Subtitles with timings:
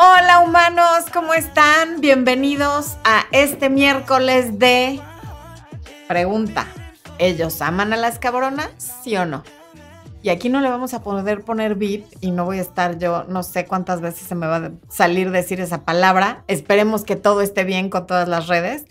[0.00, 2.00] Hola humanos, ¿cómo están?
[2.00, 5.00] Bienvenidos a este miércoles de
[6.06, 6.68] pregunta.
[7.18, 8.70] ¿Ellos aman a las cabronas?
[9.02, 9.42] ¿Sí o no?
[10.22, 13.24] Y aquí no le vamos a poder poner beat y no voy a estar yo,
[13.24, 16.44] no sé cuántas veces se me va a salir decir esa palabra.
[16.46, 18.84] Esperemos que todo esté bien con todas las redes,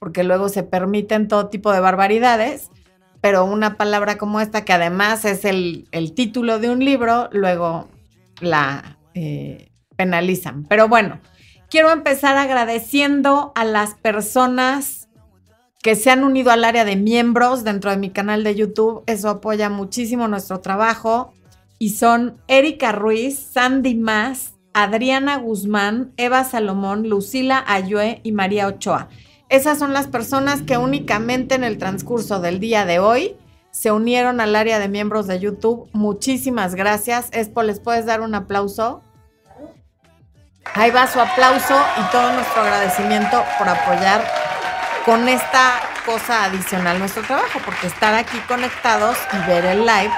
[0.00, 2.72] porque luego se permiten todo tipo de barbaridades,
[3.20, 7.88] pero una palabra como esta, que además es el, el título de un libro, luego
[8.40, 10.64] la eh, penalizan.
[10.64, 11.20] Pero bueno,
[11.68, 15.08] quiero empezar agradeciendo a las personas
[15.82, 19.02] que se han unido al área de miembros dentro de mi canal de YouTube.
[19.06, 21.34] Eso apoya muchísimo nuestro trabajo.
[21.78, 29.08] Y son Erika Ruiz, Sandy Más, Adriana Guzmán, Eva Salomón, Lucila Ayue y María Ochoa.
[29.48, 33.36] Esas son las personas que únicamente en el transcurso del día de hoy
[33.70, 35.88] se unieron al área de miembros de YouTube.
[35.92, 37.28] Muchísimas gracias.
[37.32, 39.02] Espo, ¿les puedes dar un aplauso?
[40.74, 44.24] Ahí va su aplauso y todo nuestro agradecimiento por apoyar
[45.04, 50.12] con esta cosa adicional nuestro trabajo, porque estar aquí conectados y ver el live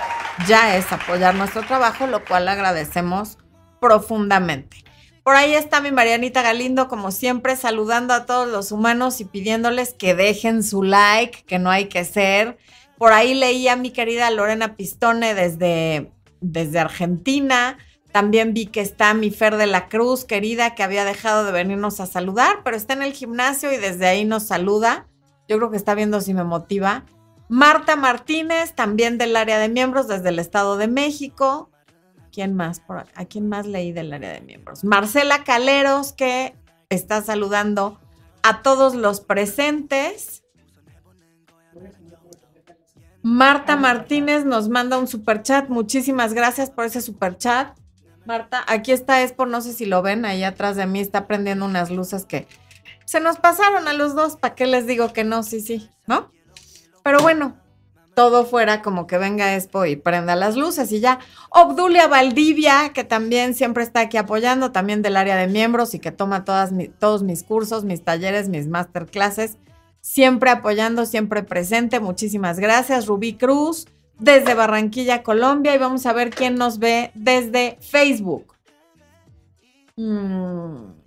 [0.46, 3.38] ya es apoyar nuestro trabajo, lo cual agradecemos
[3.80, 4.84] profundamente.
[5.22, 9.94] Por ahí está mi Marianita Galindo, como siempre, saludando a todos los humanos y pidiéndoles
[9.94, 12.58] que dejen su like, que no hay que ser.
[12.98, 17.78] Por ahí leí a mi querida Lorena Pistone desde, desde Argentina.
[18.12, 22.00] También vi que está mi Fer de la Cruz, querida, que había dejado de venirnos
[22.00, 25.06] a saludar, pero está en el gimnasio y desde ahí nos saluda.
[25.48, 27.04] Yo creo que está viendo si me motiva.
[27.48, 31.70] Marta Martínez, también del área de miembros desde el Estado de México.
[32.32, 32.82] ¿Quién más?
[33.14, 34.84] ¿A quién más leí del área de miembros?
[34.84, 36.54] Marcela Caleros, que
[36.88, 37.98] está saludando
[38.42, 40.44] a todos los presentes.
[43.22, 45.68] Marta Martínez nos manda un super chat.
[45.68, 47.79] Muchísimas gracias por ese super chat.
[48.26, 51.64] Marta, aquí está Expo, no sé si lo ven, ahí atrás de mí está prendiendo
[51.64, 52.46] unas luces que
[53.04, 55.42] se nos pasaron a los dos, ¿para qué les digo que no?
[55.42, 56.30] Sí, sí, ¿no?
[57.02, 57.56] Pero bueno,
[58.14, 61.18] todo fuera como que venga Expo y prenda las luces y ya.
[61.48, 66.12] Obdulia Valdivia, que también siempre está aquí apoyando, también del área de miembros y que
[66.12, 69.56] toma todos mis cursos, mis talleres, mis masterclasses,
[70.02, 71.98] siempre apoyando, siempre presente.
[71.98, 73.06] Muchísimas gracias.
[73.06, 73.86] Rubí Cruz,
[74.20, 78.54] desde Barranquilla, Colombia, y vamos a ver quién nos ve desde Facebook.
[79.96, 81.00] Mm.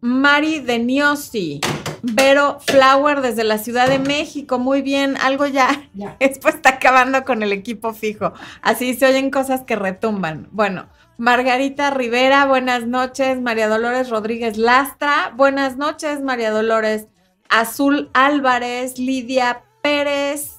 [0.00, 1.60] Mari Deniosi,
[2.02, 6.16] Vero Flower desde la Ciudad de México, muy bien, algo ya, ya.
[6.20, 8.32] Después está acabando con el equipo fijo,
[8.62, 10.48] así se oyen cosas que retumban.
[10.52, 17.08] Bueno, Margarita Rivera, buenas noches, María Dolores Rodríguez Lastra, buenas noches, María Dolores,
[17.48, 20.57] Azul Álvarez, Lidia Pérez,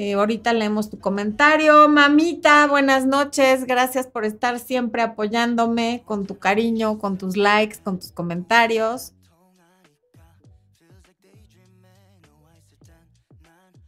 [0.00, 1.88] eh, ahorita leemos tu comentario.
[1.88, 3.64] Mamita, buenas noches.
[3.64, 9.12] Gracias por estar siempre apoyándome con tu cariño, con tus likes, con tus comentarios.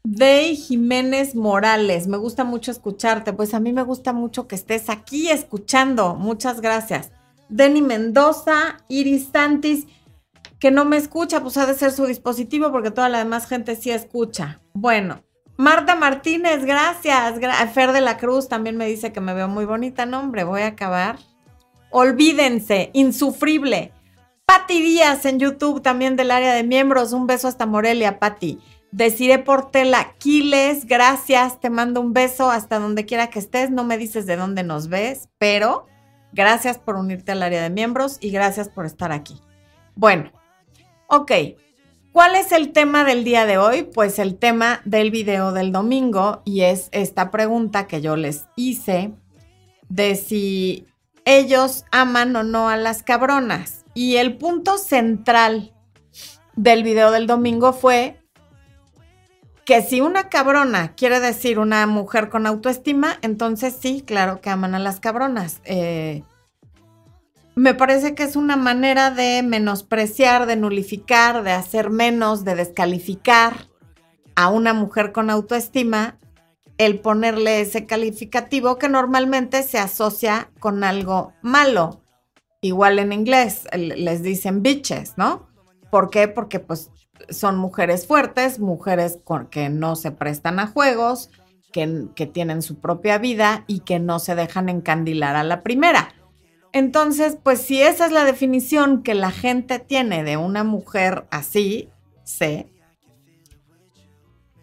[0.03, 3.33] Dey Jiménez Morales, me gusta mucho escucharte.
[3.33, 6.17] Pues a mí me gusta mucho que estés aquí escuchando.
[6.17, 7.13] Muchas gracias.
[7.49, 9.87] Denny Mendoza, Iris Santis,
[10.59, 13.77] que no me escucha, pues ha de ser su dispositivo porque toda la demás gente
[13.77, 14.61] sí escucha.
[14.73, 15.23] Bueno,
[15.61, 17.39] Marta Martínez, gracias.
[17.75, 20.07] Fer de la Cruz también me dice que me veo muy bonita.
[20.07, 21.19] Nombre, voy a acabar.
[21.91, 23.93] Olvídense, insufrible.
[24.47, 27.13] Patti Díaz en YouTube, también del área de miembros.
[27.13, 28.59] Un beso hasta Morelia, Patti.
[28.91, 31.61] Deciré Portela Quiles, gracias.
[31.61, 33.71] Te mando un beso hasta donde quiera que estés.
[33.71, 35.87] No me dices de dónde nos ves, pero
[36.33, 39.39] gracias por unirte al área de miembros y gracias por estar aquí.
[39.95, 40.33] Bueno,
[41.07, 41.33] ok.
[42.13, 43.85] ¿Cuál es el tema del día de hoy?
[43.85, 49.13] Pues el tema del video del domingo y es esta pregunta que yo les hice
[49.89, 50.89] de si
[51.25, 53.85] ellos aman o no a las cabronas.
[53.95, 55.73] Y el punto central
[56.57, 58.21] del video del domingo fue
[59.65, 64.75] que si una cabrona quiere decir una mujer con autoestima, entonces sí, claro que aman
[64.75, 65.61] a las cabronas.
[65.65, 66.25] Eh,
[67.61, 73.69] me parece que es una manera de menospreciar, de nulificar, de hacer menos, de descalificar
[74.35, 76.19] a una mujer con autoestima
[76.79, 82.01] el ponerle ese calificativo que normalmente se asocia con algo malo.
[82.63, 85.47] Igual en inglés les dicen bitches, ¿no?
[85.91, 86.29] ¿Por qué?
[86.29, 86.91] Porque pues
[87.29, 89.19] son mujeres fuertes, mujeres
[89.51, 91.29] que no se prestan a juegos,
[91.75, 96.15] que, que tienen su propia vida y que no se dejan encandilar a la primera.
[96.73, 101.89] Entonces, pues si esa es la definición que la gente tiene de una mujer así,
[102.23, 102.69] sé,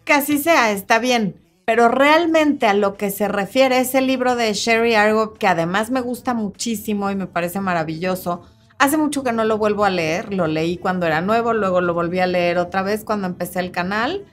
[0.04, 1.36] que así sea, está bien.
[1.66, 6.00] pero realmente a lo que se refiere ese libro de Sherry Argo, que además me
[6.00, 8.40] gusta muchísimo y me parece maravilloso,
[8.78, 11.92] hace mucho que no lo vuelvo a leer, lo leí cuando era nuevo, luego lo
[11.92, 14.24] volví a leer otra vez cuando empecé el canal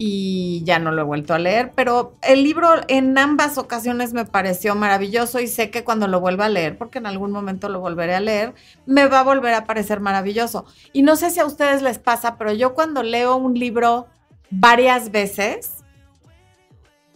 [0.00, 4.24] y ya no lo he vuelto a leer, pero el libro en ambas ocasiones me
[4.24, 7.80] pareció maravilloso y sé que cuando lo vuelva a leer, porque en algún momento lo
[7.80, 8.54] volveré a leer,
[8.86, 10.66] me va a volver a parecer maravilloso.
[10.92, 14.06] Y no sé si a ustedes les pasa, pero yo cuando leo un libro
[14.50, 15.78] varias veces,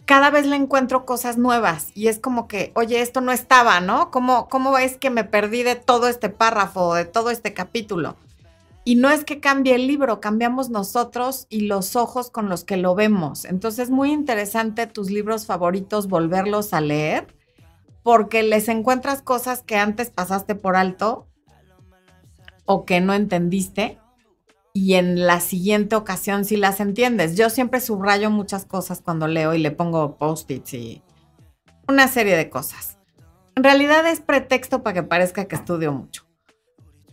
[0.03, 4.11] cada vez le encuentro cosas nuevas y es como que, oye, esto no estaba, ¿no?
[4.11, 8.17] ¿Cómo, cómo es que me perdí de todo este párrafo, de todo este capítulo?
[8.85, 12.77] Y no es que cambie el libro, cambiamos nosotros y los ojos con los que
[12.77, 13.45] lo vemos.
[13.45, 17.27] Entonces es muy interesante tus libros favoritos volverlos a leer
[18.03, 21.27] porque les encuentras cosas que antes pasaste por alto
[22.65, 23.99] o que no entendiste
[24.73, 27.37] y en la siguiente ocasión sí las entiendes.
[27.37, 31.01] Yo siempre subrayo muchas cosas cuando leo y le pongo post-its y
[31.87, 32.97] una serie de cosas.
[33.55, 36.22] En realidad es pretexto para que parezca que estudio mucho.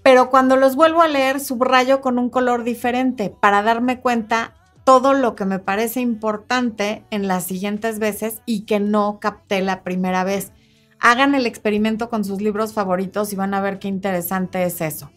[0.02, 4.55] Pero cuando los vuelvo a leer, subrayo con un color diferente para darme cuenta
[4.85, 9.82] todo lo que me parece importante en las siguientes veces y que no capté la
[9.82, 10.52] primera vez.
[10.99, 15.11] Hagan el experimento con sus libros favoritos y van a ver qué interesante es eso.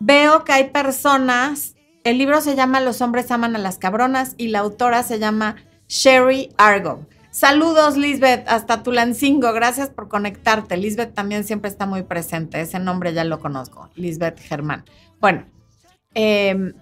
[0.00, 1.74] Veo que hay personas
[2.08, 5.56] el libro se llama Los hombres aman a las cabronas y la autora se llama
[5.88, 7.06] Sherry Argo.
[7.38, 9.52] Saludos, Lisbeth, hasta Tulancingo.
[9.52, 10.76] Gracias por conectarte.
[10.76, 12.60] Lisbeth también siempre está muy presente.
[12.60, 14.84] Ese nombre ya lo conozco, Lisbeth Germán.
[15.20, 15.46] Bueno,
[16.14, 16.72] em,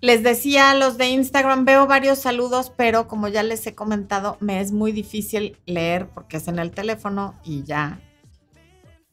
[0.00, 4.36] les decía a los de Instagram, veo varios saludos, pero como ya les he comentado,
[4.38, 7.98] me es muy difícil leer porque es en el teléfono y ya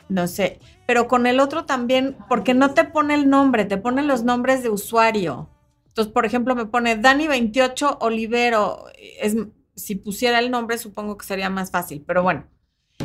[0.10, 4.04] no sé, pero con el otro también, porque no te pone el nombre, te pone
[4.04, 5.50] los nombres de usuario.
[5.88, 8.86] Entonces, por ejemplo, me pone Dani28 Olivero.
[9.20, 9.36] Es,
[9.76, 12.48] si pusiera el nombre, supongo que sería más fácil, pero bueno.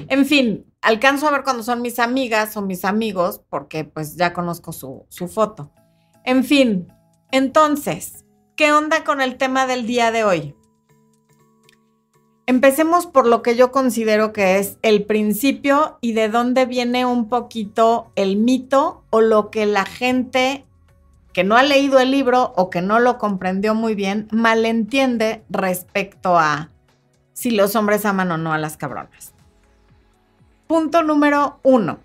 [0.09, 4.33] En fin, alcanzo a ver cuando son mis amigas o mis amigos, porque pues ya
[4.33, 5.73] conozco su, su foto.
[6.25, 6.89] En fin,
[7.33, 8.25] entonces,
[8.57, 10.55] ¿qué onda con el tema del día de hoy?
[12.47, 17.29] Empecemos por lo que yo considero que es el principio y de dónde viene un
[17.29, 20.67] poquito el mito o lo que la gente
[21.33, 26.39] que no ha leído el libro o que no lo comprendió muy bien malentiende respecto
[26.39, 26.71] a
[27.33, 29.33] si los hombres aman o no a las cabronas.
[30.67, 31.99] Punto número uno.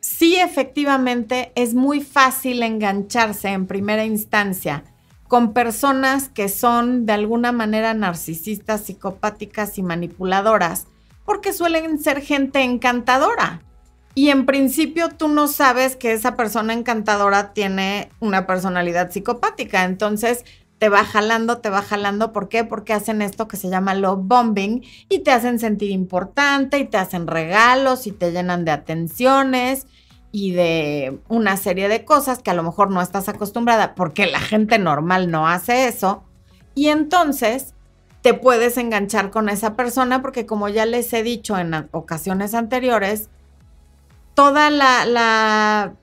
[0.00, 4.84] Sí, efectivamente, es muy fácil engancharse en primera instancia
[5.28, 10.86] con personas que son de alguna manera narcisistas, psicopáticas y manipuladoras,
[11.24, 13.62] porque suelen ser gente encantadora.
[14.14, 20.44] Y en principio tú no sabes que esa persona encantadora tiene una personalidad psicopática, entonces
[20.78, 22.32] te va jalando, te va jalando.
[22.32, 22.64] ¿Por qué?
[22.64, 26.98] Porque hacen esto que se llama love bombing y te hacen sentir importante y te
[26.98, 29.86] hacen regalos y te llenan de atenciones
[30.32, 34.40] y de una serie de cosas que a lo mejor no estás acostumbrada porque la
[34.40, 36.24] gente normal no hace eso.
[36.74, 37.74] Y entonces
[38.22, 43.30] te puedes enganchar con esa persona porque como ya les he dicho en ocasiones anteriores,
[44.34, 45.94] toda la, la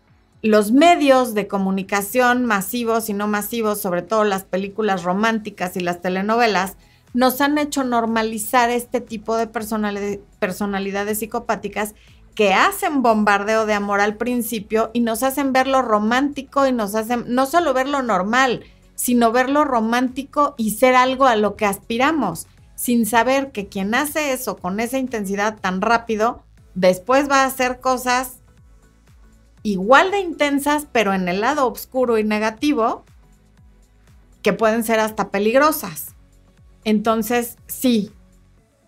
[0.41, 6.01] los medios de comunicación masivos y no masivos, sobre todo las películas románticas y las
[6.01, 6.77] telenovelas,
[7.13, 11.95] nos han hecho normalizar este tipo de personalidades psicopáticas
[12.35, 17.25] que hacen bombardeo de amor al principio y nos hacen verlo romántico y nos hacen
[17.27, 18.63] no solo verlo normal,
[18.95, 24.31] sino verlo romántico y ser algo a lo que aspiramos, sin saber que quien hace
[24.31, 26.43] eso con esa intensidad tan rápido,
[26.79, 28.37] después va a hacer cosas
[29.63, 33.03] igual de intensas, pero en el lado oscuro y negativo,
[34.41, 36.15] que pueden ser hasta peligrosas.
[36.85, 38.13] Entonces, sí,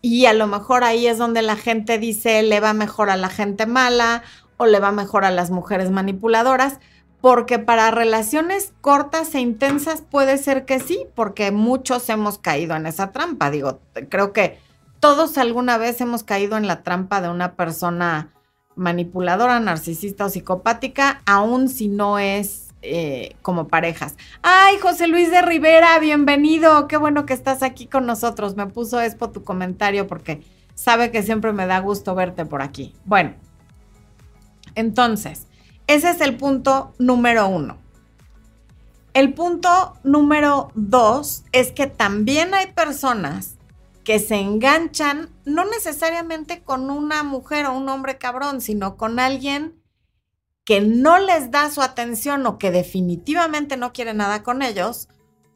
[0.02, 3.30] y a lo mejor ahí es donde la gente dice le va mejor a la
[3.30, 4.24] gente mala
[4.56, 6.80] o le va mejor a las mujeres manipuladoras,
[7.20, 12.86] porque para relaciones cortas e intensas puede ser que sí, porque muchos hemos caído en
[12.86, 13.52] esa trampa.
[13.52, 14.60] Digo, creo que
[15.02, 18.30] todos alguna vez hemos caído en la trampa de una persona
[18.76, 24.16] manipuladora, narcisista o psicopática, aun si no es eh, como parejas.
[24.44, 26.88] Ay, José Luis de Rivera, bienvenido.
[26.88, 28.56] Qué bueno que estás aquí con nosotros.
[28.56, 30.44] Me puso Expo tu comentario porque
[30.76, 32.94] sabe que siempre me da gusto verte por aquí.
[33.04, 33.34] Bueno,
[34.76, 35.48] entonces,
[35.88, 37.78] ese es el punto número uno.
[39.16, 43.58] El punto número dos es que también hay personas
[44.04, 49.82] que se enganchan no necesariamente con una mujer o un hombre cabrón, sino con alguien
[50.66, 55.08] que no les da su atención o que definitivamente no quiere nada con ellos,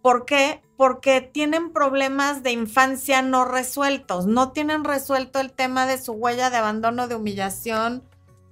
[0.06, 0.62] ¿Por qué?
[0.78, 6.52] Porque tienen problemas de infancia no resueltos, no tienen resuelto el tema de su huella
[6.52, 8.04] de abandono, de humillación,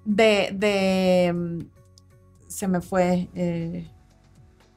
[0.03, 0.49] de...
[0.51, 1.59] de mm,
[2.47, 3.29] se me fue...
[3.35, 3.87] Eh,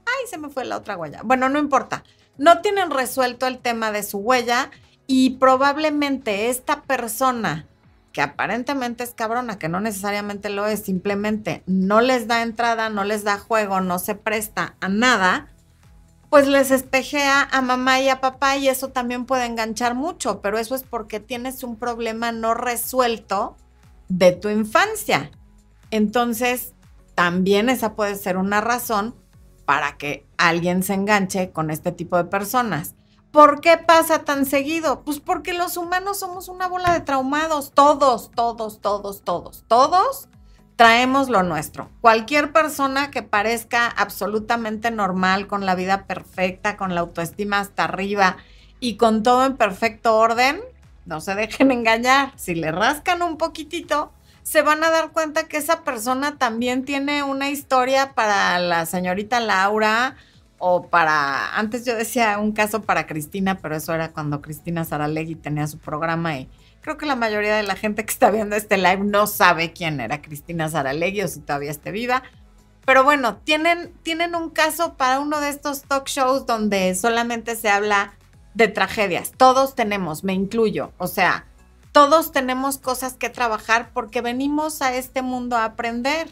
[0.05, 1.23] ay, se me fue la otra huella.
[1.25, 2.05] Bueno, no importa.
[2.37, 4.71] No tienen resuelto el tema de su huella
[5.07, 7.67] y probablemente esta persona
[8.13, 13.05] que aparentemente es cabrona, que no necesariamente lo es, simplemente no les da entrada, no
[13.05, 15.49] les da juego, no se presta a nada,
[16.31, 20.59] pues les espejea a mamá y a papá y eso también puede enganchar mucho, pero
[20.59, 23.57] eso es porque tienes un problema no resuelto
[24.09, 25.31] de tu infancia.
[25.91, 26.73] Entonces,
[27.15, 29.15] también esa puede ser una razón
[29.67, 32.96] para que alguien se enganche con este tipo de personas.
[33.37, 35.03] ¿Por qué pasa tan seguido?
[35.05, 40.29] Pues porque los humanos somos una bola de traumados, todos, todos, todos, todos, todos
[40.77, 41.91] traemos lo nuestro.
[42.01, 48.39] Cualquier persona que parezca absolutamente normal, con la vida perfecta, con la autoestima hasta arriba
[48.81, 50.63] y con todo en perfecto orden,
[51.05, 52.33] no se dejen engañar.
[52.37, 54.15] Si le rascan un poquitito,
[54.45, 59.41] se van a dar cuenta que esa persona también tiene una historia para la señorita
[59.41, 60.17] Laura
[60.59, 65.35] o para, antes yo decía un caso para Cristina, pero eso era cuando Cristina Saralegui
[65.35, 66.49] tenía su programa y
[66.81, 70.01] creo que la mayoría de la gente que está viendo este live no sabe quién
[70.01, 72.23] era Cristina Saralegui o si todavía esté viva.
[72.87, 77.69] Pero bueno, tienen, tienen un caso para uno de estos talk shows donde solamente se
[77.69, 78.15] habla
[78.55, 79.33] de tragedias.
[79.37, 80.93] Todos tenemos, me incluyo.
[80.97, 81.47] O sea,
[81.91, 86.29] todos tenemos cosas que trabajar porque venimos a este mundo a aprender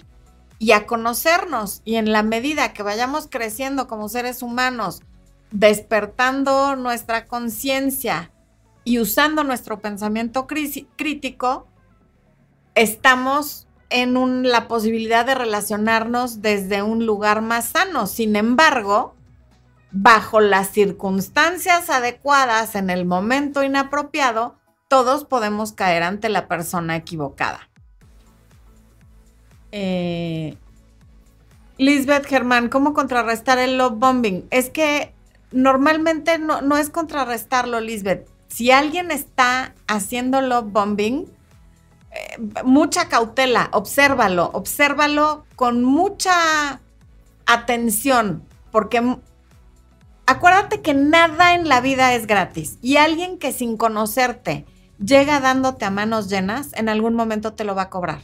[0.65, 1.83] y a conocernos.
[1.85, 5.03] Y en la medida que vayamos creciendo como seres humanos,
[5.51, 8.33] despertando nuestra conciencia
[8.83, 11.69] y usando nuestro pensamiento crítico,
[12.75, 18.07] estamos en la posibilidad de relacionarnos desde un lugar más sano.
[18.07, 19.15] Sin embargo,
[19.91, 24.57] bajo las circunstancias adecuadas en el momento inapropiado,
[24.89, 27.69] todos podemos caer ante la persona equivocada.
[29.77, 30.57] Eh,
[31.79, 34.47] Lisbeth Germán, ¿cómo contrarrestar el love bombing?
[34.53, 35.13] Es que
[35.51, 38.29] normalmente no, no es contrarrestarlo, Lisbeth.
[38.47, 41.27] Si alguien está haciendo love bombing,
[42.13, 46.81] eh, mucha cautela, obsérvalo, obsérvalo con mucha
[47.47, 49.03] atención, porque
[50.27, 54.67] acuérdate que nada en la vida es gratis y alguien que sin conocerte
[55.05, 58.21] llega dándote a manos llenas, en algún momento te lo va a cobrar.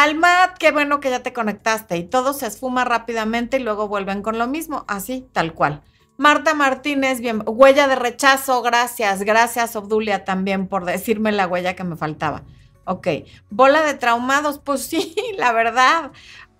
[0.00, 4.22] Alma, qué bueno que ya te conectaste y todo se esfuma rápidamente y luego vuelven
[4.22, 5.82] con lo mismo, así, tal cual.
[6.16, 11.82] Marta Martínez, bien, huella de rechazo, gracias, gracias Obdulia también por decirme la huella que
[11.82, 12.44] me faltaba.
[12.84, 13.08] Ok,
[13.50, 16.12] bola de traumados, pues sí, la verdad,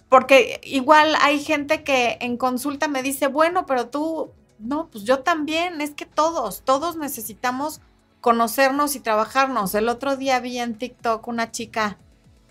[0.09, 5.21] porque igual hay gente que en consulta me dice, bueno, pero tú, no, pues yo
[5.21, 7.83] también, es que todos, todos necesitamos
[8.21, 9.77] conocernos y trabajarnos.
[9.77, 11.99] El otro día vi en TikTok una chica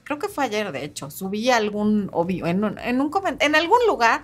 [0.08, 4.22] creo que fue ayer de hecho, subí algún, obvio, en, un, en, algún lugar,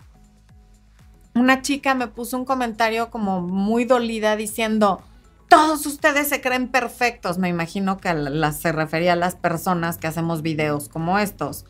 [1.35, 5.01] una chica me puso un comentario como muy dolida diciendo,
[5.49, 8.09] todos ustedes se creen perfectos, me imagino que
[8.57, 11.65] se refería a las personas que hacemos videos como estos.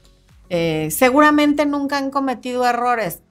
[0.49, 3.23] Eh, seguramente nunca han cometido errores.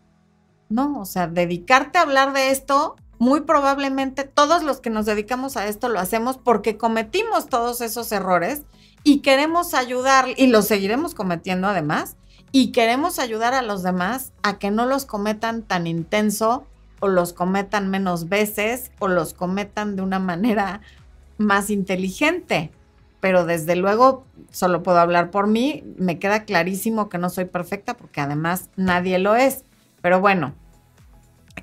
[0.69, 5.57] No, o sea, dedicarte a hablar de esto, muy probablemente todos los que nos dedicamos
[5.57, 8.62] a esto lo hacemos porque cometimos todos esos errores
[9.04, 12.16] y queremos ayudar, y lo seguiremos cometiendo además,
[12.52, 16.66] y queremos ayudar a los demás a que no los cometan tan intenso
[17.00, 20.82] o los cometan menos veces o los cometan de una manera
[21.38, 22.71] más inteligente.
[23.21, 27.94] Pero desde luego, solo puedo hablar por mí, me queda clarísimo que no soy perfecta
[27.94, 29.64] porque además nadie lo es.
[30.00, 30.54] Pero bueno,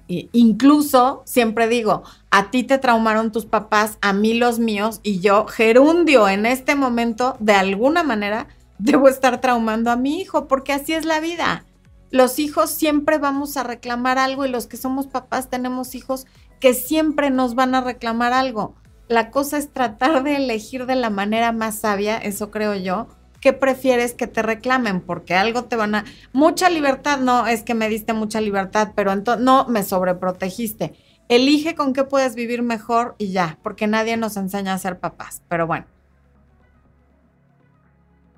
[0.08, 5.46] incluso siempre digo, a ti te traumaron tus papás, a mí los míos, y yo,
[5.46, 10.94] gerundio, en este momento, de alguna manera, debo estar traumando a mi hijo, porque así
[10.94, 11.66] es la vida.
[12.12, 16.26] Los hijos siempre vamos a reclamar algo y los que somos papás tenemos hijos
[16.60, 18.76] que siempre nos van a reclamar algo.
[19.08, 23.08] La cosa es tratar de elegir de la manera más sabia, eso creo yo,
[23.42, 25.02] ¿qué prefieres que te reclamen?
[25.02, 26.06] Porque algo te van a...
[26.34, 30.96] Mucha libertad, no, es que me diste mucha libertad, pero entonces no, me sobreprotegiste.
[31.30, 35.42] Elige con qué puedes vivir mejor y ya, porque nadie nos enseña a ser papás,
[35.48, 35.86] pero bueno.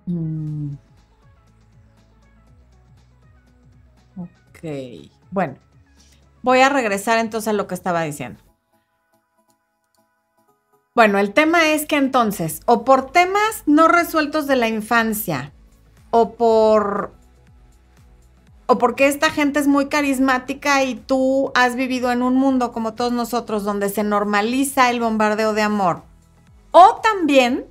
[0.06, 0.74] Mm.
[4.18, 5.56] Ok, bueno,
[6.42, 8.40] voy a regresar entonces a lo que estaba diciendo.
[10.94, 15.54] Bueno, el tema es que entonces, o por temas no resueltos de la infancia,
[16.10, 17.14] o por
[18.66, 22.94] o porque esta gente es muy carismática y tú has vivido en un mundo como
[22.94, 26.04] todos nosotros donde se normaliza el bombardeo de amor.
[26.72, 27.66] O también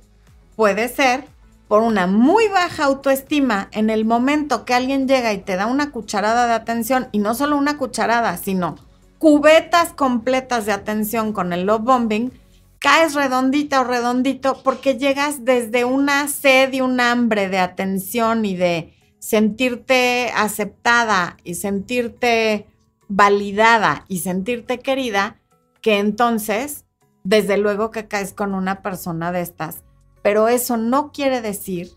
[0.55, 1.25] puede ser
[1.67, 5.91] por una muy baja autoestima en el momento que alguien llega y te da una
[5.91, 8.77] cucharada de atención, y no solo una cucharada, sino
[9.19, 12.31] cubetas completas de atención con el love bombing,
[12.81, 18.55] caes redondita o redondito porque llegas desde una sed y un hambre de atención y
[18.55, 22.65] de sentirte aceptada y sentirte
[23.07, 25.39] validada y sentirte querida,
[25.81, 26.85] que entonces,
[27.23, 29.83] desde luego que caes con una persona de estas.
[30.23, 31.91] Pero eso no quiere decir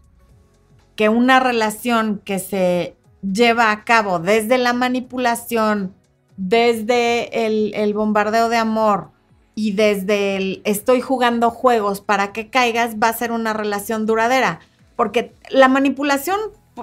[0.96, 5.94] que una relación que se lleva a cabo desde la manipulación,
[6.36, 9.13] desde el, bombardeo de amor
[9.54, 14.61] y desde el estoy jugando juegos para que caigas, va a ser una relación duradera.
[14.96, 16.38] Porque la manipulación,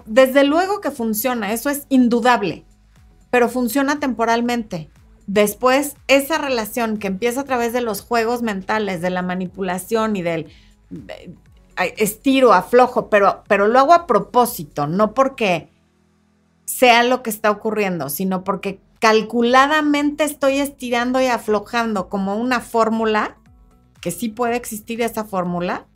[0.06, 2.66] desde luego que funciona, eso es indudable,
[3.30, 4.90] pero funciona temporalmente.
[5.28, 10.22] Después, esa relación que empieza a través de los juegos mentales, de la manipulación y
[10.22, 10.48] del
[11.98, 15.70] estiro, aflojo, pero, pero lo hago a propósito, no porque
[16.66, 23.36] sea lo que está ocurriendo, sino porque calculadamente estoy estirando y aflojando como una fórmula,
[24.00, 25.88] que sí puede existir esa fórmula,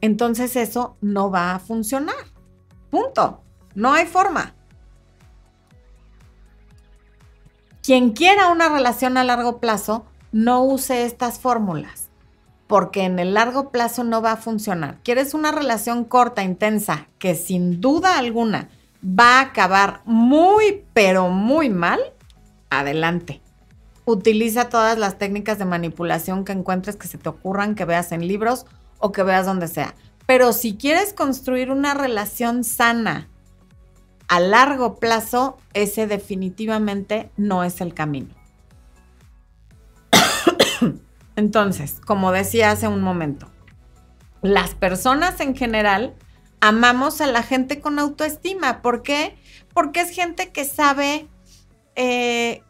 [0.00, 2.14] entonces eso no va a funcionar.
[2.90, 3.42] Punto.
[3.74, 4.54] No hay forma.
[7.82, 12.08] Quien quiera una relación a largo plazo, no use estas fórmulas
[12.66, 14.98] porque en el largo plazo no va a funcionar.
[15.04, 18.70] ¿Quieres una relación corta, intensa, que sin duda alguna
[19.06, 22.00] va a acabar muy, pero muy mal?
[22.70, 23.40] Adelante.
[24.04, 28.26] Utiliza todas las técnicas de manipulación que encuentres que se te ocurran, que veas en
[28.26, 28.66] libros
[28.98, 29.94] o que veas donde sea.
[30.26, 33.28] Pero si quieres construir una relación sana
[34.28, 38.34] a largo plazo, ese definitivamente no es el camino.
[41.36, 43.46] Entonces, como decía hace un momento,
[44.42, 46.14] las personas en general
[46.60, 48.82] amamos a la gente con autoestima.
[48.82, 49.36] ¿Por qué?
[49.74, 51.28] Porque es gente que sabe
[51.94, 52.62] eh,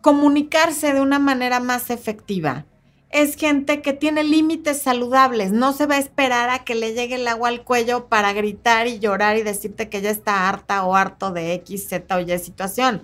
[0.00, 2.66] comunicarse de una manera más efectiva.
[3.10, 5.52] Es gente que tiene límites saludables.
[5.52, 8.86] No se va a esperar a que le llegue el agua al cuello para gritar
[8.86, 12.38] y llorar y decirte que ya está harta o harto de X, Z o Y
[12.38, 13.02] situación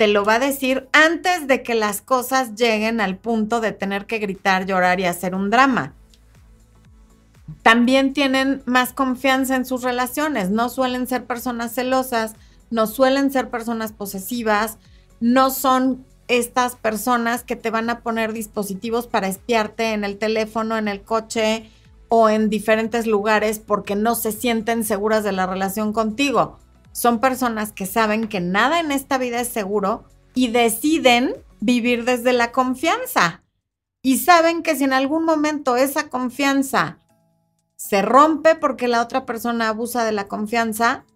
[0.00, 4.06] te lo va a decir antes de que las cosas lleguen al punto de tener
[4.06, 5.92] que gritar, llorar y hacer un drama.
[7.62, 12.34] También tienen más confianza en sus relaciones, no suelen ser personas celosas,
[12.70, 14.78] no suelen ser personas posesivas,
[15.20, 20.78] no son estas personas que te van a poner dispositivos para espiarte en el teléfono,
[20.78, 21.68] en el coche
[22.08, 26.58] o en diferentes lugares porque no se sienten seguras de la relación contigo
[26.92, 32.32] son personas que saben que nada en esta vida es seguro y deciden vivir desde
[32.32, 33.42] la confianza.
[34.02, 36.98] Y saben que si en algún momento esa confianza
[37.80, 41.06] se rompe porque la otra persona abusa de la confianza,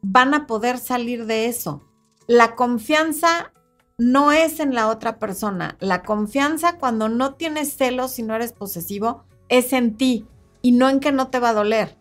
[0.00, 1.84] van a poder salir de eso.
[2.26, 3.52] La confianza
[3.98, 5.76] no es en la otra persona.
[5.78, 10.26] La confianza cuando no tienes celos y no eres posesivo es en ti
[10.62, 11.98] y no en que no te va a doler,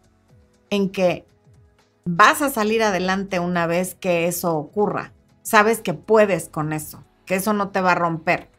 [0.69, 1.27] en que
[2.05, 5.11] vas a salir adelante una vez que eso ocurra.
[5.41, 8.49] Sabes que puedes con eso, que eso no te va a romper.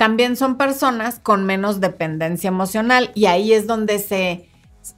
[0.00, 4.48] También son personas con menos dependencia emocional y ahí es donde se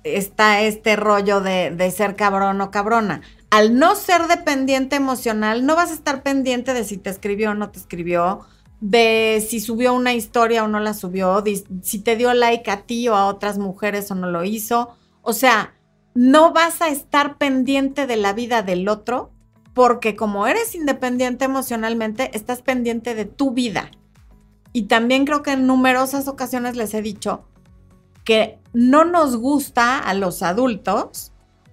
[0.05, 3.21] está este rollo de, de ser cabrón o cabrona.
[3.51, 7.55] Al no ser dependiente emocional, no vas a estar pendiente de si te escribió o
[7.55, 8.43] no te escribió,
[8.81, 11.43] de si subió una historia o no la subió,
[11.83, 15.33] si te dio like a ti o a otras mujeres o no lo hizo o
[15.33, 15.75] sea,
[16.15, 19.31] no vas a estar pendiente de la vida del otro
[19.73, 23.91] porque como eres independiente emocionalmente, estás pendiente de tu vida.
[24.73, 27.45] Y también creo que en numerosas ocasiones les he dicho
[28.25, 31.33] que no nos gusta a los adultos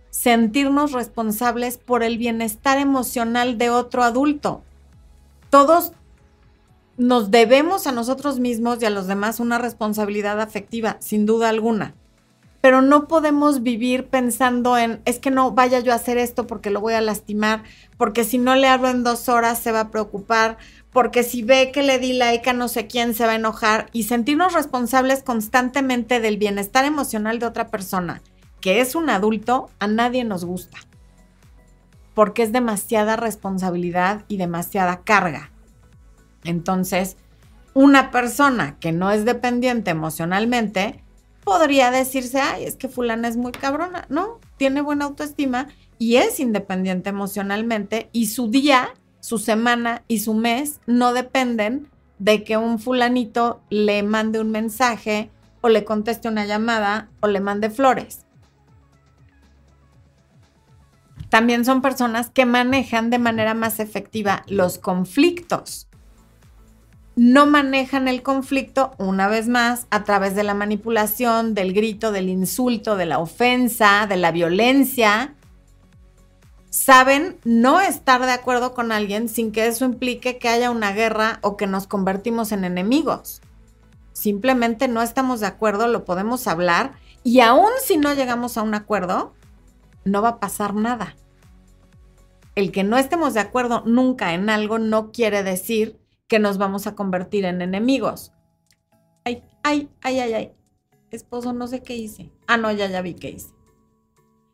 [0.09, 4.63] sentirnos responsables por el bienestar emocional de otro adulto.
[5.49, 5.93] Todos
[6.97, 11.95] nos debemos a nosotros mismos y a los demás una responsabilidad afectiva, sin duda alguna
[12.61, 16.69] pero no podemos vivir pensando en, es que no vaya yo a hacer esto porque
[16.69, 17.63] lo voy a lastimar,
[17.97, 20.57] porque si no le hablo en dos horas se va a preocupar,
[20.91, 23.89] porque si ve que le di like a no sé quién se va a enojar
[23.93, 28.21] y sentirnos responsables constantemente del bienestar emocional de otra persona,
[28.61, 30.77] que es un adulto, a nadie nos gusta,
[32.13, 35.51] porque es demasiada responsabilidad y demasiada carga.
[36.43, 37.17] Entonces,
[37.73, 41.03] una persona que no es dependiente emocionalmente,
[41.43, 44.05] podría decirse, ay, es que fulana es muy cabrona.
[44.09, 50.33] No, tiene buena autoestima y es independiente emocionalmente y su día, su semana y su
[50.33, 56.45] mes no dependen de que un fulanito le mande un mensaje o le conteste una
[56.45, 58.25] llamada o le mande flores.
[61.29, 65.87] También son personas que manejan de manera más efectiva los conflictos.
[67.15, 72.29] No manejan el conflicto, una vez más, a través de la manipulación, del grito, del
[72.29, 75.35] insulto, de la ofensa, de la violencia.
[76.69, 81.39] Saben no estar de acuerdo con alguien sin que eso implique que haya una guerra
[81.41, 83.41] o que nos convertimos en enemigos.
[84.13, 88.75] Simplemente no estamos de acuerdo, lo podemos hablar y aún si no llegamos a un
[88.75, 89.33] acuerdo,
[90.05, 91.15] no va a pasar nada.
[92.55, 96.85] El que no estemos de acuerdo nunca en algo no quiere decir que nos vamos
[96.85, 98.31] a convertir en enemigos.
[99.23, 100.51] Ay, ay, ay, ay, ay.
[101.09, 102.31] Esposo, no sé qué hice.
[102.45, 103.49] Ah, no, ya, ya vi qué hice.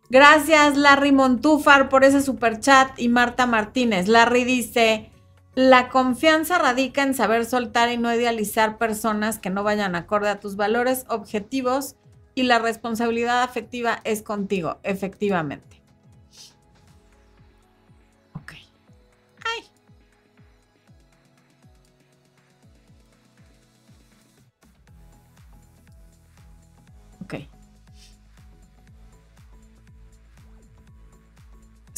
[0.09, 4.07] Gracias, Larry Montúfar, por ese super chat y Marta Martínez.
[4.07, 5.09] Larry dice:
[5.55, 10.39] La confianza radica en saber soltar y no idealizar personas que no vayan acorde a
[10.39, 11.95] tus valores, objetivos
[12.35, 15.81] y la responsabilidad afectiva es contigo, efectivamente.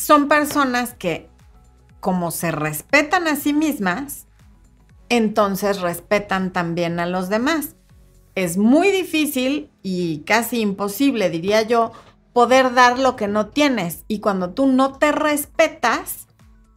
[0.08, 1.30] Son personas que,
[2.00, 4.26] como se respetan a sí mismas,
[5.10, 7.78] entonces respetan también a los demás
[8.38, 11.92] es muy difícil y casi imposible, diría yo,
[12.34, 14.06] poder dar lo que no tienes.
[14.08, 16.28] Y cuando tú no te respetas,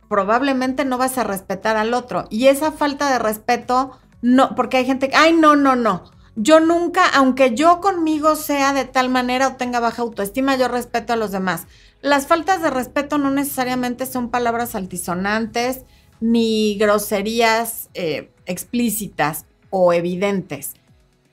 [0.08, 2.24] probablemente no vas a respetar al otro.
[2.30, 3.90] Y esa falta de respeto,
[4.22, 6.04] no, porque hay gente que, ay, no, no, no.
[6.34, 11.12] Yo nunca, aunque yo conmigo sea de tal manera o tenga baja autoestima, yo respeto
[11.12, 11.66] a los demás.
[12.02, 15.84] Las faltas de respeto no necesariamente son palabras altisonantes
[16.20, 20.74] ni groserías eh, explícitas o evidentes.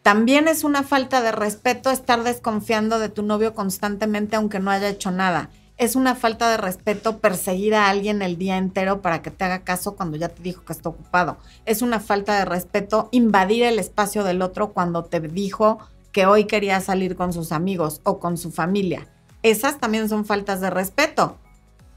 [0.01, 4.89] También es una falta de respeto estar desconfiando de tu novio constantemente aunque no haya
[4.89, 5.49] hecho nada.
[5.77, 9.59] Es una falta de respeto perseguir a alguien el día entero para que te haga
[9.59, 11.37] caso cuando ya te dijo que está ocupado.
[11.65, 15.77] Es una falta de respeto invadir el espacio del otro cuando te dijo
[16.11, 19.07] que hoy quería salir con sus amigos o con su familia.
[19.43, 21.37] Esas también son faltas de respeto.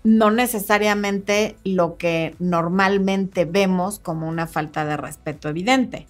[0.03, 6.07] No necesariamente lo que normalmente vemos como una falta de respeto evidente.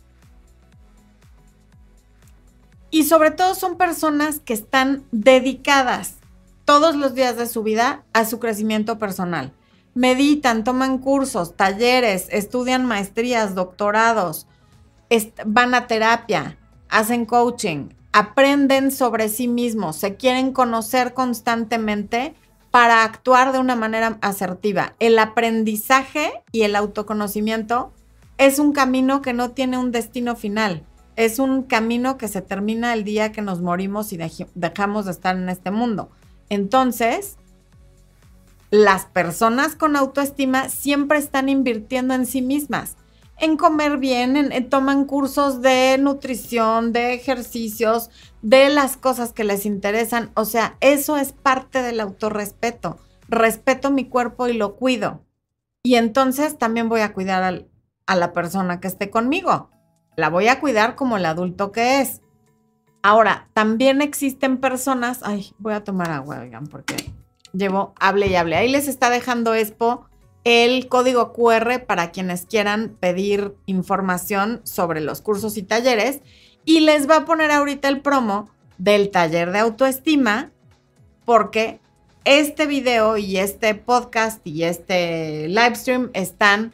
[2.90, 6.16] Y sobre todo son personas que están dedicadas
[6.64, 9.52] todos los días de su vida a su crecimiento personal.
[9.94, 14.46] Meditan, toman cursos, talleres, estudian maestrías, doctorados,
[15.44, 22.34] van a terapia, hacen coaching, aprenden sobre sí mismos, se quieren conocer constantemente
[22.70, 24.94] para actuar de una manera asertiva.
[24.98, 27.92] El aprendizaje y el autoconocimiento
[28.38, 30.84] es un camino que no tiene un destino final
[31.24, 34.18] es un camino que se termina el día que nos morimos y
[34.54, 36.10] dejamos de estar en este mundo.
[36.48, 37.36] Entonces,
[38.70, 42.96] las personas con autoestima siempre están invirtiendo en sí mismas,
[43.40, 48.10] en comer bien, en, toman cursos de nutrición, de ejercicios,
[48.42, 50.30] de las cosas que les interesan.
[50.34, 52.98] O sea, eso es parte del autorrespeto.
[53.28, 55.24] Respeto mi cuerpo y lo cuido.
[55.82, 57.66] Y entonces también voy a cuidar
[58.06, 59.70] a la persona que esté conmigo
[60.20, 62.20] la voy a cuidar como el adulto que es.
[63.02, 67.12] Ahora, también existen personas, ay, voy a tomar agua, oigan, porque
[67.52, 68.56] llevo, hable y hable.
[68.56, 70.06] Ahí les está dejando Expo
[70.44, 76.20] el código QR para quienes quieran pedir información sobre los cursos y talleres
[76.64, 80.50] y les va a poner ahorita el promo del taller de autoestima
[81.24, 81.80] porque
[82.24, 86.72] este video y este podcast y este live stream están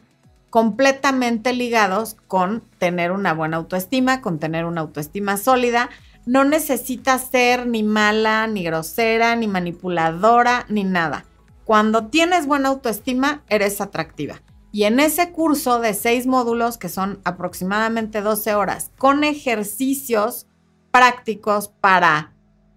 [0.49, 5.89] completamente ligados con tener una buena autoestima, con tener una autoestima sólida.
[6.25, 11.25] No necesitas ser ni mala, ni grosera, ni manipuladora, ni nada.
[11.67, 14.41] Cuando tienes buena autoestima, eres atractiva.
[14.71, 20.47] Y en ese curso de seis módulos, que son aproximadamente 12 horas, con ejercicios
[20.91, 22.31] prácticos para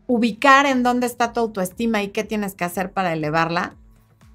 [0.08, 3.76] ubicar en dónde está tu autoestima y qué tienes que hacer para elevarla,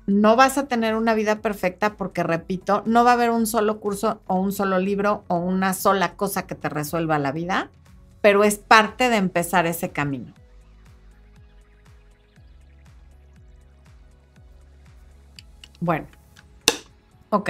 [0.08, 3.82] no vas a tener una vida perfecta porque, repito, no va a haber un solo
[3.82, 7.72] curso o un solo libro o una sola cosa que te resuelva la vida,
[8.22, 10.34] pero es parte de empezar ese camino.
[15.80, 16.08] Bueno,
[17.30, 17.50] ok.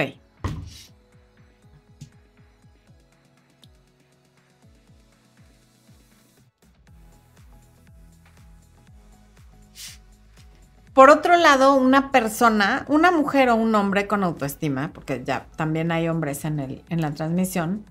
[10.96, 15.92] Por otro lado, una persona, una mujer o un hombre con autoestima, porque ya también
[15.92, 17.84] hay hombres en, el, en la transmisión,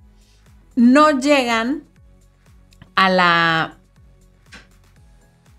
[0.76, 1.84] no llegan
[2.96, 3.78] a la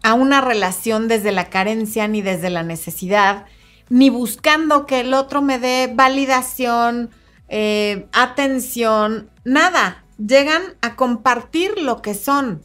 [0.03, 3.47] a una relación desde la carencia ni desde la necesidad,
[3.89, 7.11] ni buscando que el otro me dé validación,
[7.49, 10.05] eh, atención, nada.
[10.19, 12.63] Llegan a compartir lo que son.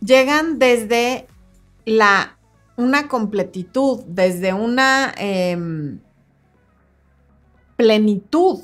[0.00, 1.26] Llegan desde
[1.84, 2.36] la,
[2.76, 6.00] una completitud, desde una em,
[7.76, 8.60] plenitud.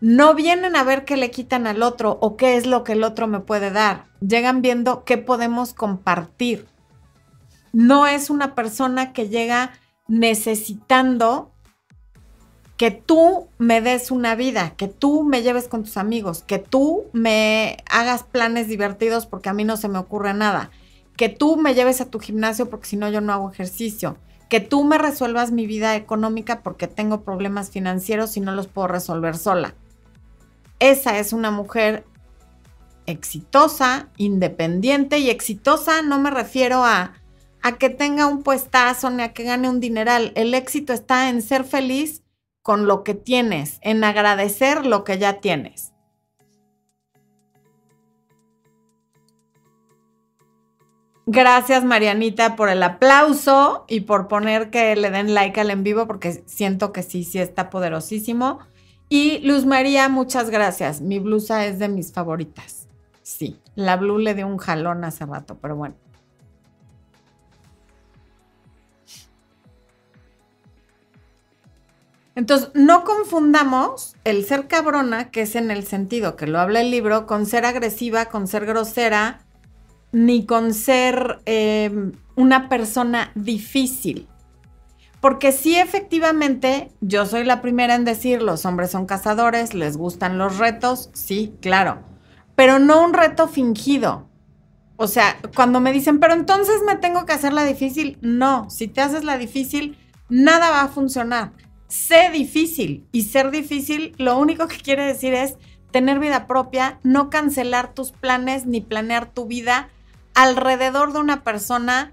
[0.00, 3.04] No vienen a ver qué le quitan al otro o qué es lo que el
[3.04, 4.06] otro me puede dar.
[4.20, 6.66] Llegan viendo qué podemos compartir
[7.74, 9.72] no es una persona que llega
[10.08, 11.50] necesitando
[12.76, 17.04] que tú me des una vida, que tú me lleves con tus amigos, que tú
[17.12, 20.70] me hagas planes divertidos porque a mí no se me ocurre nada,
[21.16, 24.16] que tú me lleves a tu gimnasio porque si no yo no hago ejercicio,
[24.48, 28.88] que tú me resuelvas mi vida económica porque tengo problemas financieros y no los puedo
[28.88, 29.74] resolver sola.
[30.80, 32.04] Esa es una mujer
[33.06, 37.12] exitosa, independiente y exitosa no me refiero a
[37.64, 40.32] a que tenga un puestazo ni a que gane un dineral.
[40.34, 42.22] El éxito está en ser feliz
[42.60, 45.94] con lo que tienes, en agradecer lo que ya tienes.
[51.24, 56.06] Gracias Marianita por el aplauso y por poner que le den like al en vivo
[56.06, 58.58] porque siento que sí, sí está poderosísimo.
[59.08, 61.00] Y Luz María, muchas gracias.
[61.00, 62.88] Mi blusa es de mis favoritas.
[63.22, 66.03] Sí, la blue le dio un jalón hace rato, pero bueno.
[72.36, 76.90] Entonces, no confundamos el ser cabrona, que es en el sentido que lo habla el
[76.90, 79.40] libro, con ser agresiva, con ser grosera,
[80.10, 84.28] ni con ser em, una persona difícil.
[85.20, 90.36] Porque sí, efectivamente, yo soy la primera en decir, los hombres son cazadores, les gustan
[90.36, 92.02] los retos, sí, claro,
[92.56, 94.28] pero no un reto fingido.
[94.96, 98.86] O sea, cuando me dicen, pero entonces me tengo que hacer la difícil, no, si
[98.86, 99.96] te haces la difícil,
[100.28, 101.52] nada va a funcionar
[101.94, 103.06] sé difícil.
[103.12, 105.56] Y ser difícil lo único que quiere decir es
[105.92, 109.88] tener vida propia, no cancelar tus planes ni planear tu vida
[110.34, 112.10] alrededor de una persona,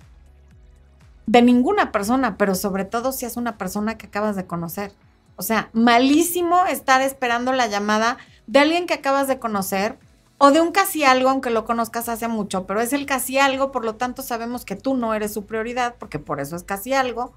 [1.25, 4.93] de ninguna persona, pero sobre todo si es una persona que acabas de conocer.
[5.35, 9.97] O sea, malísimo estar esperando la llamada de alguien que acabas de conocer
[10.37, 13.71] o de un casi algo, aunque lo conozcas hace mucho, pero es el casi algo,
[13.71, 16.93] por lo tanto sabemos que tú no eres su prioridad, porque por eso es casi
[16.93, 17.33] algo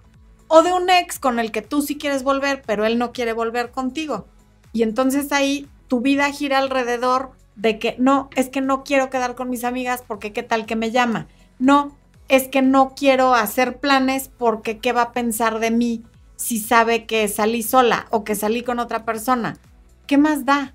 [0.55, 3.33] o de un ex con el que tú sí quieres volver, pero él no quiere
[3.33, 4.29] volver contigo.
[4.73, 9.35] Y entonces ahí tu vida gira alrededor de que no, es que no quiero quedar
[9.35, 11.27] con mis amigas porque qué tal que me llama.
[11.59, 11.97] No,
[12.29, 16.05] es que no quiero hacer planes porque qué va a pensar de mí
[16.37, 19.59] si sabe que salí sola o que salí con otra persona.
[20.07, 20.73] ¿Qué más da?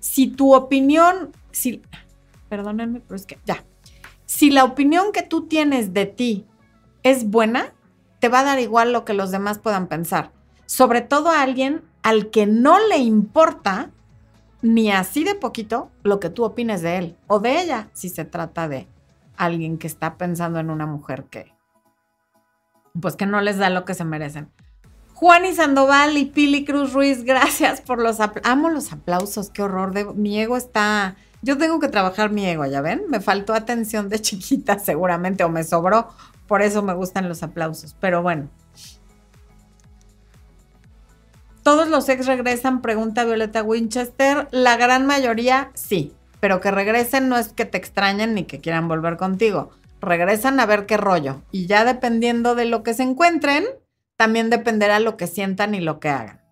[0.00, 1.80] Si tu opinión, si,
[2.50, 3.64] perdónenme, pero es que ya,
[4.26, 6.44] si la opinión que tú tienes de ti
[7.02, 7.72] es buena,
[8.24, 10.30] te va a dar igual lo que los demás puedan pensar.
[10.64, 13.90] Sobre todo a alguien al que no le importa
[14.62, 18.24] ni así de poquito lo que tú opines de él o de ella, si se
[18.24, 18.88] trata de
[19.36, 21.52] alguien que está pensando en una mujer que,
[22.98, 24.48] pues que no les da lo que se merecen.
[25.12, 28.50] Juan y Sandoval y Pili Cruz Ruiz, gracias por los aplausos.
[28.50, 29.92] Amo los aplausos, qué horror.
[29.92, 31.16] De, mi ego está.
[31.42, 33.02] Yo tengo que trabajar mi ego, ¿ya ven?
[33.10, 36.08] Me faltó atención de chiquita, seguramente, o me sobró,
[36.46, 37.96] por eso me gustan los aplausos.
[38.00, 38.48] Pero bueno.
[41.62, 42.82] ¿Todos los ex regresan?
[42.82, 44.48] Pregunta Violeta Winchester.
[44.50, 48.86] La gran mayoría sí, pero que regresen no es que te extrañen ni que quieran
[48.86, 49.70] volver contigo.
[50.00, 51.40] Regresan a ver qué rollo.
[51.50, 53.64] Y ya dependiendo de lo que se encuentren,
[54.16, 56.43] también dependerá lo que sientan y lo que hagan.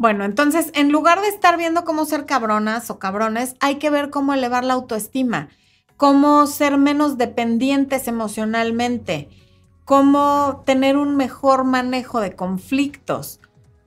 [0.00, 4.08] Bueno, entonces, en lugar de estar viendo cómo ser cabronas o cabrones, hay que ver
[4.08, 5.50] cómo elevar la autoestima,
[5.98, 9.28] cómo ser menos dependientes emocionalmente,
[9.84, 13.40] cómo tener un mejor manejo de conflictos,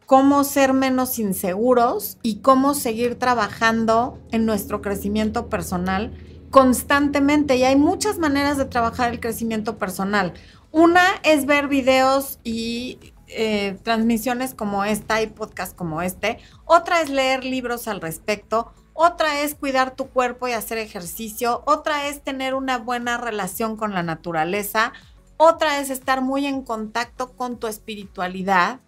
[0.05, 6.13] cómo ser menos inseguros y cómo seguir trabajando en nuestro crecimiento personal
[6.51, 7.55] constantemente.
[7.55, 10.33] Y hay muchas maneras de trabajar el crecimiento personal.
[10.71, 16.39] Una es ver videos y eh, transmisiones como esta y podcast como este.
[16.65, 18.71] Otra es leer libros al respecto.
[18.93, 21.63] Otra es cuidar tu cuerpo y hacer ejercicio.
[21.65, 24.93] Otra es tener una buena relación con la naturaleza.
[25.37, 28.79] Otra es estar muy en contacto con tu espiritualidad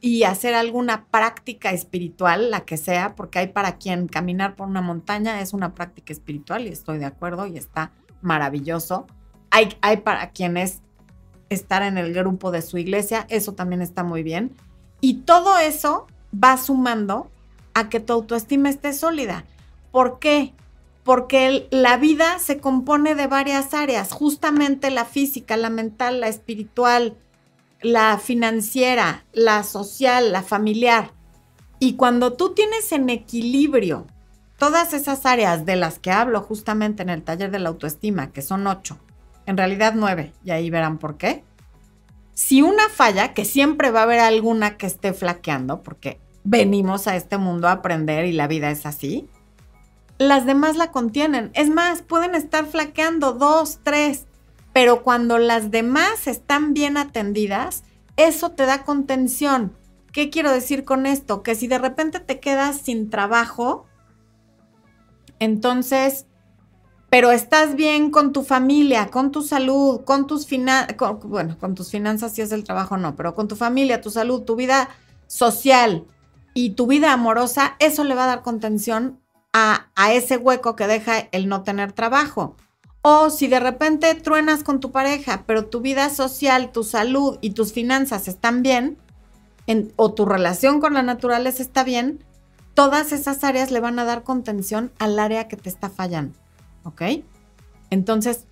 [0.00, 4.80] y hacer alguna práctica espiritual, la que sea, porque hay para quien caminar por una
[4.80, 9.06] montaña es una práctica espiritual y estoy de acuerdo y está maravilloso.
[9.50, 10.80] Hay, hay para quienes
[11.50, 14.54] estar en el grupo de su iglesia, eso también está muy bien.
[15.00, 17.30] Y todo eso va sumando
[17.74, 19.44] a que tu autoestima esté sólida.
[19.90, 20.54] ¿Por qué?
[21.04, 27.16] Porque la vida se compone de varias áreas, justamente la física, la mental, la espiritual,
[27.82, 31.12] la financiera, la social, la familiar.
[31.78, 34.06] Y cuando tú tienes en equilibrio
[34.58, 38.42] todas esas áreas de las que hablo justamente en el taller de la autoestima, que
[38.42, 38.98] son ocho,
[39.50, 41.44] en realidad nueve, y ahí verán por qué.
[42.32, 47.16] Si una falla, que siempre va a haber alguna que esté flaqueando, porque venimos a
[47.16, 49.28] este mundo a aprender y la vida es así,
[50.18, 51.50] las demás la contienen.
[51.54, 54.26] Es más, pueden estar flaqueando dos, tres,
[54.72, 57.82] pero cuando las demás están bien atendidas,
[58.16, 59.76] eso te da contención.
[60.12, 61.42] ¿Qué quiero decir con esto?
[61.42, 63.86] Que si de repente te quedas sin trabajo,
[65.38, 66.26] entonces,
[67.10, 71.90] pero estás bien con tu familia, con tu salud, con tus finanzas, bueno, con tus
[71.90, 74.88] finanzas si es el trabajo no, pero con tu familia, tu salud, tu vida
[75.26, 76.04] social
[76.54, 79.20] y tu vida amorosa, eso le va a dar contención
[79.52, 82.54] a, a ese hueco que deja el no tener trabajo.
[83.02, 87.50] O si de repente truenas con tu pareja, pero tu vida social, tu salud y
[87.50, 88.98] tus finanzas están bien,
[89.96, 92.24] o tu relación con la naturaleza está bien,
[92.74, 96.39] todas esas áreas le van a dar contención al área que te está fallando.
[96.84, 97.02] ¿Ok?
[97.90, 98.46] Entonces,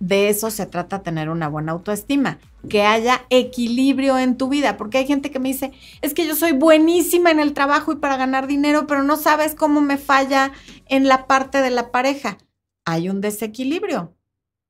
[0.00, 4.98] de eso se trata tener una buena autoestima, que haya equilibrio en tu vida, porque
[4.98, 5.72] hay gente que me dice,
[6.02, 9.54] es que yo soy buenísima en el trabajo y para ganar dinero, pero no sabes
[9.54, 10.52] cómo me falla
[10.86, 12.38] en la parte de la pareja
[12.84, 14.14] hay un desequilibrio.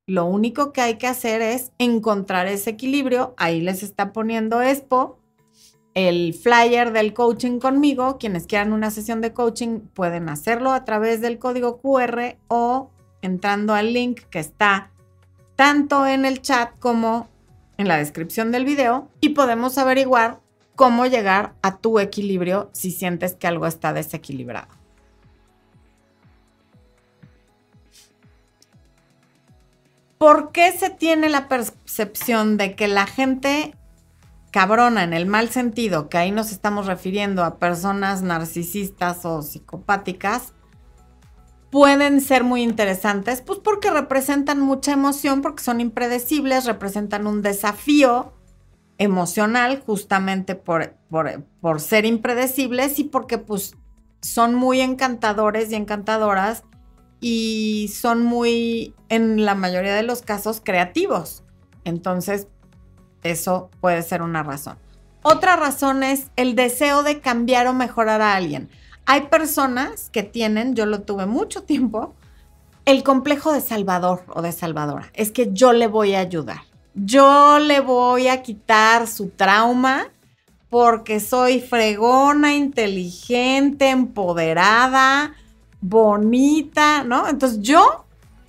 [0.07, 3.33] Lo único que hay que hacer es encontrar ese equilibrio.
[3.37, 5.19] Ahí les está poniendo Expo
[5.95, 8.17] el flyer del coaching conmigo.
[8.19, 13.73] Quienes quieran una sesión de coaching pueden hacerlo a través del código QR o entrando
[13.73, 14.91] al link que está
[15.55, 17.27] tanto en el chat como
[17.77, 20.39] en la descripción del video y podemos averiguar
[20.75, 24.67] cómo llegar a tu equilibrio si sientes que algo está desequilibrado.
[30.17, 33.75] ¿Por qué se tiene la percepción de que la gente
[34.55, 40.53] cabrona en el mal sentido, que ahí nos estamos refiriendo a personas narcisistas o psicopáticas,
[41.69, 43.41] pueden ser muy interesantes?
[43.41, 48.31] Pues porque representan mucha emoción, porque son impredecibles, representan un desafío
[48.97, 53.75] emocional justamente por, por, por ser impredecibles y porque pues
[54.21, 56.63] son muy encantadores y encantadoras
[57.19, 61.43] y son muy, en la mayoría de los casos, creativos.
[61.83, 62.47] Entonces,
[63.25, 64.77] eso puede ser una razón.
[65.21, 68.69] Otra razón es el deseo de cambiar o mejorar a alguien.
[69.05, 72.13] Hay personas que tienen, yo lo tuve mucho tiempo,
[72.85, 75.09] el complejo de Salvador o de Salvadora.
[75.13, 76.61] Es que yo le voy a ayudar.
[76.93, 80.07] Yo le voy a quitar su trauma
[80.69, 85.33] porque soy fregona, inteligente, empoderada,
[85.81, 87.27] bonita, ¿no?
[87.27, 88.05] Entonces yo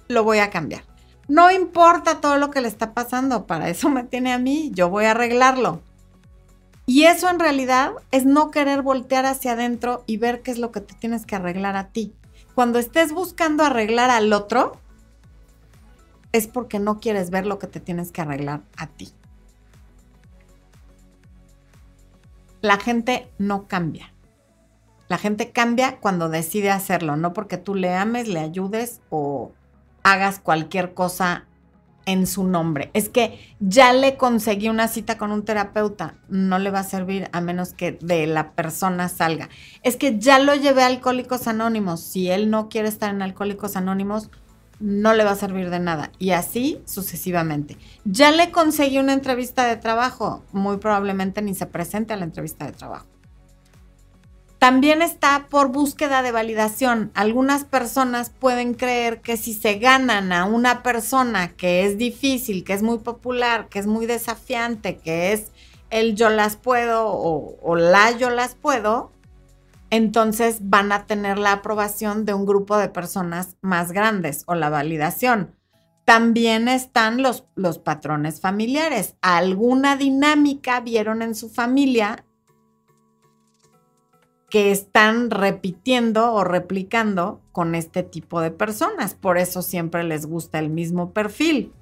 [0.08, 0.82] lo voy a cambiar.
[1.28, 4.88] No importa todo lo que le está pasando, para eso me tiene a mí, yo
[4.88, 5.82] voy a arreglarlo.
[6.86, 10.70] Y eso en realidad es no querer voltear hacia adentro y ver qué es lo
[10.70, 12.14] que te tienes que arreglar a ti.
[12.54, 14.78] Cuando estés buscando arreglar al otro,
[16.30, 19.10] es porque no quieres ver lo que te tienes que arreglar a ti.
[22.60, 24.12] La gente no cambia.
[25.08, 29.52] La gente cambia cuando decide hacerlo, no porque tú le ames, le ayudes o
[30.06, 31.46] hagas cualquier cosa
[32.06, 32.90] en su nombre.
[32.94, 37.28] Es que ya le conseguí una cita con un terapeuta, no le va a servir
[37.32, 39.48] a menos que de la persona salga.
[39.82, 43.74] Es que ya lo llevé a Alcohólicos Anónimos, si él no quiere estar en Alcohólicos
[43.74, 44.30] Anónimos,
[44.78, 46.12] no le va a servir de nada.
[46.20, 47.76] Y así sucesivamente.
[48.04, 52.64] Ya le conseguí una entrevista de trabajo, muy probablemente ni se presente a la entrevista
[52.64, 53.06] de trabajo.
[54.66, 57.12] También está por búsqueda de validación.
[57.14, 62.72] Algunas personas pueden creer que si se ganan a una persona que es difícil, que
[62.72, 65.53] es muy popular, que es muy desafiante, que es
[65.90, 69.12] el yo las puedo o, la yo las puedo,
[69.90, 74.68] entonces van a tener la aprobación de un grupo de personas más grandes o la
[74.68, 75.55] validación.
[76.05, 79.14] También están los, los patrones familiares.
[79.20, 82.26] Alguna dinámica vieron en su familia
[84.49, 89.14] que están repitiendo o replicando con este tipo de personas.
[89.14, 91.72] Por eso siempre les gusta el mismo perfil.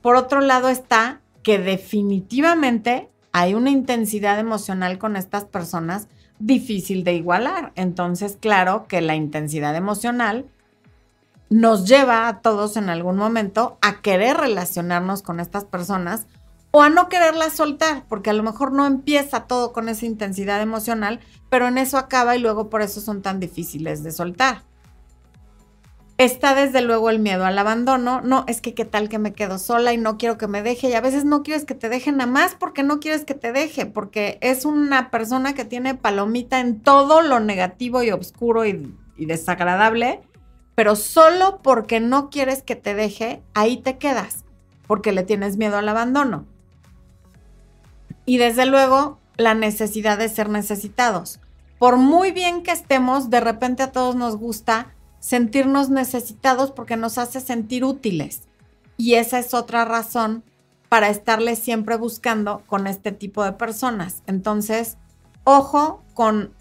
[0.00, 7.14] Por otro lado está que definitivamente hay una intensidad emocional con estas personas difícil de
[7.14, 7.72] igualar.
[7.74, 10.46] Entonces, claro que la intensidad emocional
[11.50, 16.26] nos lleva a todos en algún momento a querer relacionarnos con estas personas
[16.78, 20.62] o a no quererlas soltar, porque a lo mejor no empieza todo con esa intensidad
[20.62, 21.18] emocional,
[21.50, 24.62] pero en eso acaba y luego por eso son tan difíciles de soltar.
[26.18, 28.20] Está desde luego el miedo al abandono.
[28.20, 30.88] No, es que qué tal que me quedo sola y no quiero que me deje.
[30.88, 33.50] Y a veces no quieres que te deje nada más porque no quieres que te
[33.50, 38.94] deje, porque es una persona que tiene palomita en todo lo negativo y oscuro y,
[39.16, 40.20] y desagradable,
[40.76, 44.44] pero solo porque no quieres que te deje, ahí te quedas,
[44.86, 46.46] porque le tienes miedo al abandono.
[48.28, 51.40] Y desde luego, la necesidad de ser necesitados.
[51.78, 57.16] Por muy bien que estemos, de repente a todos nos gusta sentirnos necesitados porque nos
[57.16, 58.42] hace sentir útiles.
[58.98, 60.44] Y esa es otra razón
[60.90, 64.22] para estarle siempre buscando con este tipo de personas.
[64.26, 64.98] Entonces,
[65.44, 66.52] ojo con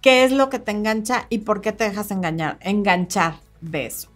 [0.00, 4.09] qué es lo que te engancha y por qué te dejas engañar, enganchar de eso.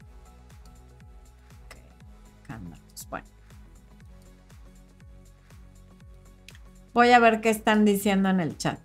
[6.95, 8.79] Voy a ver qué están diciendo en el chat.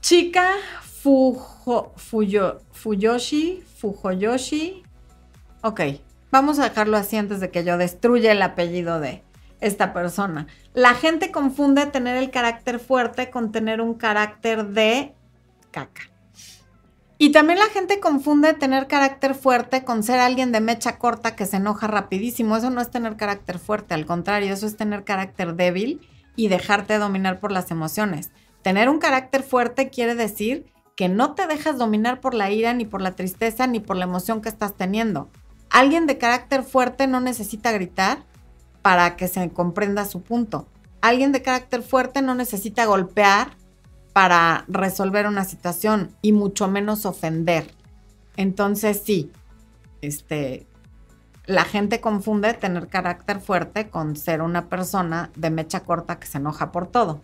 [0.00, 0.50] Chica
[0.82, 4.82] Fujo, Fuyo, Fuyoshi, Fujoyoshi.
[5.62, 5.80] Ok,
[6.32, 9.22] vamos a dejarlo así antes de que yo destruya el apellido de
[9.60, 10.48] esta persona.
[10.74, 15.14] La gente confunde tener el carácter fuerte con tener un carácter de
[15.70, 16.10] caca.
[17.20, 21.46] Y también la gente confunde tener carácter fuerte con ser alguien de mecha corta que
[21.46, 22.56] se enoja rapidísimo.
[22.56, 26.98] Eso no es tener carácter fuerte, al contrario, eso es tener carácter débil y dejarte
[26.98, 28.30] dominar por las emociones.
[28.62, 32.84] Tener un carácter fuerte quiere decir que no te dejas dominar por la ira, ni
[32.84, 35.28] por la tristeza, ni por la emoción que estás teniendo.
[35.70, 38.22] Alguien de carácter fuerte no necesita gritar
[38.80, 40.68] para que se comprenda su punto.
[41.00, 43.56] Alguien de carácter fuerte no necesita golpear
[44.18, 47.70] para resolver una situación y mucho menos ofender.
[48.36, 49.30] Entonces sí,
[50.02, 50.66] este,
[51.46, 56.38] la gente confunde tener carácter fuerte con ser una persona de mecha corta que se
[56.38, 57.22] enoja por todo.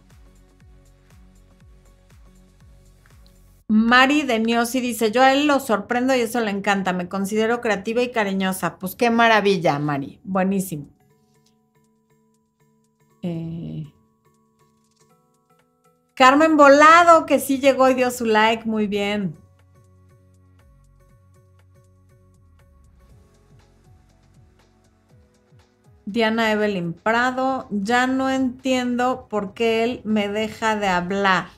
[3.67, 7.61] Mari de Niosi dice, yo a él lo sorprendo y eso le encanta, me considero
[7.61, 8.77] creativa y cariñosa.
[8.79, 10.87] Pues qué maravilla, Mari, buenísimo.
[13.21, 13.94] Eh,
[16.15, 19.37] Carmen Volado, que sí llegó y dio su like, muy bien.
[26.07, 31.49] Diana Evelyn Prado, ya no entiendo por qué él me deja de hablar.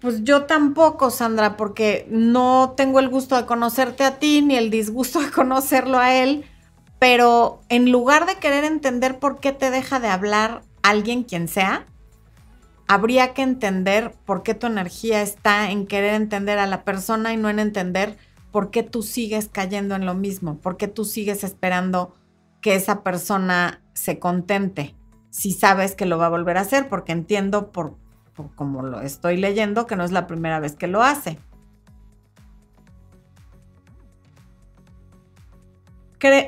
[0.00, 4.70] Pues yo tampoco, Sandra, porque no tengo el gusto de conocerte a ti ni el
[4.70, 6.46] disgusto de conocerlo a él,
[6.98, 11.86] pero en lugar de querer entender por qué te deja de hablar alguien quien sea,
[12.88, 17.36] habría que entender por qué tu energía está en querer entender a la persona y
[17.36, 18.16] no en entender
[18.50, 22.14] por qué tú sigues cayendo en lo mismo, por qué tú sigues esperando
[22.60, 24.94] que esa persona se contente
[25.30, 27.96] si sabes que lo va a volver a hacer, porque entiendo por
[28.54, 31.38] como lo estoy leyendo, que no es la primera vez que lo hace.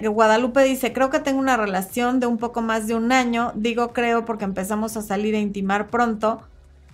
[0.09, 3.53] Guadalupe dice, creo que tengo una relación de un poco más de un año.
[3.57, 6.43] Digo creo porque empezamos a salir e intimar pronto.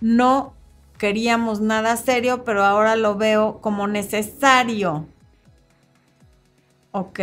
[0.00, 0.54] No
[0.96, 5.06] queríamos nada serio, pero ahora lo veo como necesario.
[6.92, 7.20] Ok.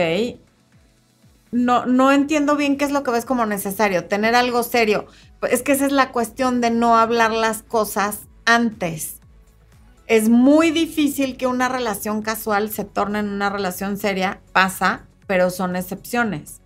[1.51, 4.05] No, no entiendo bien qué es lo que ves como necesario.
[4.05, 5.07] Tener algo serio.
[5.49, 9.19] Es que esa es la cuestión de no hablar las cosas antes.
[10.05, 15.49] Es muy difícil que una relación casual se torne en una relación seria, pasa, pero
[15.49, 16.61] son excepciones.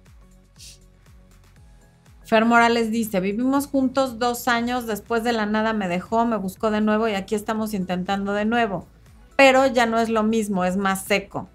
[2.24, 6.72] Fer Morales dice, vivimos juntos dos años, después de la nada me dejó, me buscó
[6.72, 8.88] de nuevo y aquí estamos intentando de nuevo.
[9.36, 11.49] Pero ya no es lo mismo, es más seco.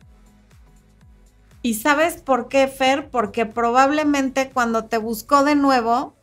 [1.62, 3.08] ¿Y sabes por qué, Fer?
[3.08, 6.14] Porque probablemente cuando te buscó de nuevo,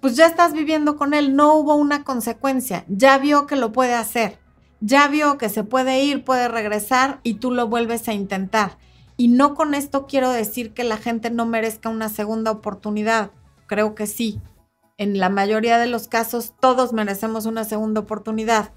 [0.00, 3.94] pues ya estás viviendo con él, no hubo una consecuencia, ya vio que lo puede
[3.94, 4.38] hacer,
[4.80, 8.76] ya vio que se puede ir, puede regresar y tú lo vuelves a intentar.
[9.22, 13.30] Y no con esto quiero decir que la gente no merezca una segunda oportunidad,
[13.68, 14.40] creo que sí.
[14.98, 18.72] En la mayoría de los casos todos merecemos una segunda oportunidad,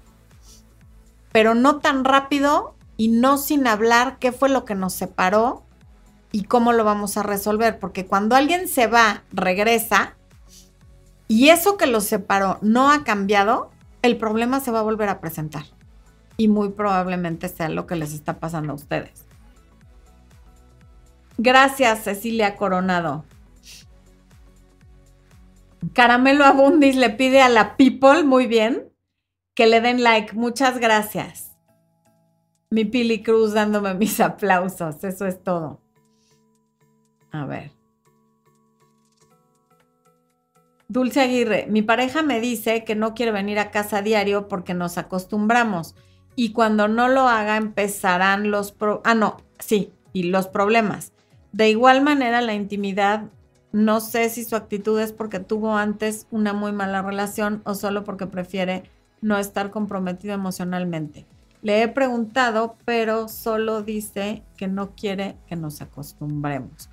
[1.32, 5.64] pero no tan rápido y no sin hablar qué fue lo que nos separó
[6.30, 10.14] y cómo lo vamos a resolver, porque cuando alguien se va, regresa,
[11.26, 13.72] y eso que los separó no ha cambiado,
[14.02, 15.64] el problema se va a volver a presentar.
[16.36, 19.25] Y muy probablemente sea lo que les está pasando a ustedes.
[21.38, 23.24] Gracias, Cecilia Coronado.
[25.92, 28.92] Caramelo Abundis le pide a la people, muy bien,
[29.54, 30.34] que le den like.
[30.34, 31.56] Muchas gracias.
[32.70, 35.02] Mi Pili Cruz dándome mis aplausos.
[35.04, 35.80] Eso es todo.
[37.32, 37.72] A ver.
[40.88, 44.98] Dulce Aguirre, mi pareja me dice que no quiere venir a casa diario porque nos
[44.98, 45.96] acostumbramos
[46.36, 48.70] y cuando no lo haga empezarán los...
[48.70, 51.12] Pro ah, no, sí, y los problemas.
[51.52, 53.24] De igual manera, la intimidad,
[53.72, 58.04] no sé si su actitud es porque tuvo antes una muy mala relación o solo
[58.04, 58.84] porque prefiere
[59.20, 61.26] no estar comprometido emocionalmente.
[61.62, 66.90] Le he preguntado, pero solo dice que no quiere que nos acostumbremos.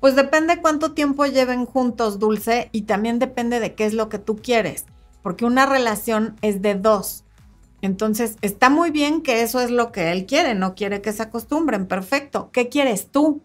[0.00, 4.18] Pues depende cuánto tiempo lleven juntos, Dulce, y también depende de qué es lo que
[4.18, 4.86] tú quieres,
[5.22, 7.24] porque una relación es de dos.
[7.80, 11.22] Entonces, está muy bien que eso es lo que él quiere, no quiere que se
[11.22, 12.50] acostumbren, perfecto.
[12.52, 13.42] ¿Qué quieres tú?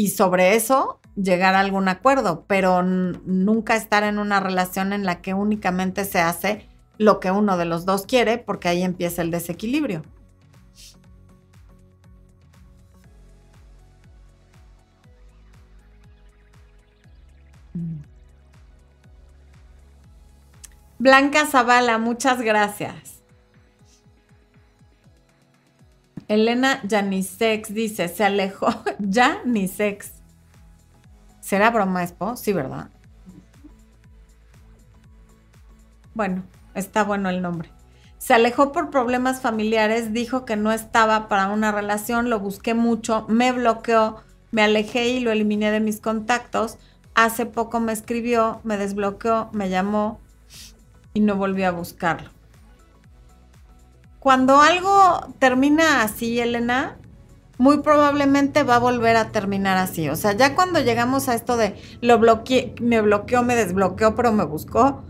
[0.00, 5.20] Y sobre eso llegar a algún acuerdo, pero nunca estar en una relación en la
[5.20, 9.30] que únicamente se hace lo que uno de los dos quiere, porque ahí empieza el
[9.30, 10.00] desequilibrio.
[20.98, 23.19] Blanca Zavala, muchas gracias.
[26.30, 28.68] Elena Janisex dice, se alejó.
[29.12, 30.12] Janisex.
[31.40, 32.36] ¿Será broma, Expo?
[32.36, 32.88] Sí, ¿verdad?
[36.14, 36.44] Bueno,
[36.76, 37.72] está bueno el nombre.
[38.18, 43.26] Se alejó por problemas familiares, dijo que no estaba para una relación, lo busqué mucho,
[43.28, 44.22] me bloqueó,
[44.52, 46.78] me alejé y lo eliminé de mis contactos.
[47.16, 50.20] Hace poco me escribió, me desbloqueó, me llamó,
[51.12, 52.30] y no volví a buscarlo.
[54.20, 56.98] Cuando algo termina así, Elena,
[57.56, 60.10] muy probablemente va a volver a terminar así.
[60.10, 64.30] O sea, ya cuando llegamos a esto de lo bloqueé, me bloqueó, me desbloqueó, pero
[64.30, 65.02] me buscó.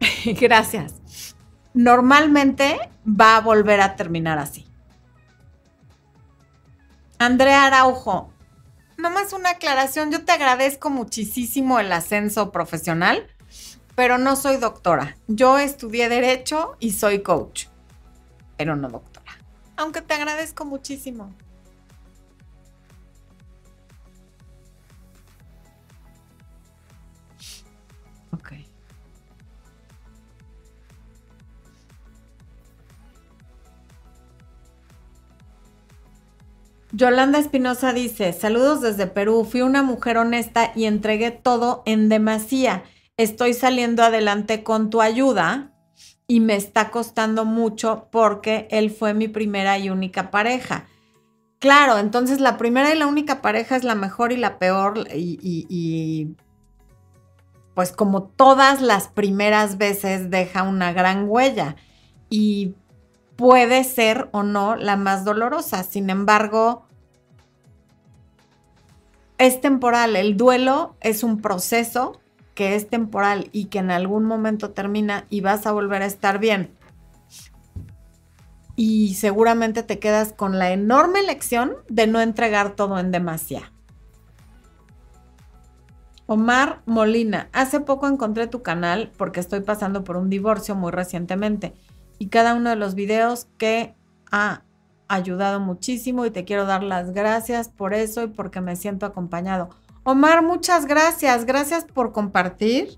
[0.24, 0.94] Gracias.
[1.74, 4.66] Normalmente va a volver a terminar así.
[7.18, 8.32] Andrea Araujo,
[8.96, 10.10] nomás una aclaración.
[10.10, 13.26] Yo te agradezco muchísimo el ascenso profesional
[13.96, 15.16] pero no soy doctora.
[15.26, 17.66] Yo estudié derecho y soy coach,
[18.56, 19.32] pero no doctora.
[19.76, 21.34] Aunque te agradezco muchísimo.
[28.32, 28.52] Ok.
[36.92, 42.84] Yolanda Espinosa dice, saludos desde Perú, fui una mujer honesta y entregué todo en demasía
[43.16, 45.72] estoy saliendo adelante con tu ayuda
[46.26, 50.86] y me está costando mucho porque él fue mi primera y única pareja.
[51.58, 56.34] Claro, entonces la primera y la única pareja es la mejor y la peor y,
[57.74, 61.76] pues como todas las primeras veces deja una gran huella
[62.28, 62.74] y
[63.36, 65.82] puede ser o no la más dolorosa.
[65.82, 66.86] Sin embargo,
[69.38, 70.16] es temporal.
[70.16, 72.20] El duelo es un proceso
[72.56, 76.40] que es temporal y que en algún momento termina y vas a volver a estar
[76.40, 76.74] bien.
[78.74, 83.70] Y seguramente te quedas con la enorme lección de no entregar todo en demasía.
[86.24, 91.74] Omar Molina, hace poco encontré tu canal porque estoy pasando por un divorcio muy recientemente
[92.18, 93.94] y cada uno de los videos que
[94.32, 94.62] ha
[95.08, 99.68] ayudado muchísimo y te quiero dar las gracias por eso y porque me siento acompañado.
[100.08, 101.46] Omar, muchas gracias.
[101.46, 102.96] Gracias por compartir.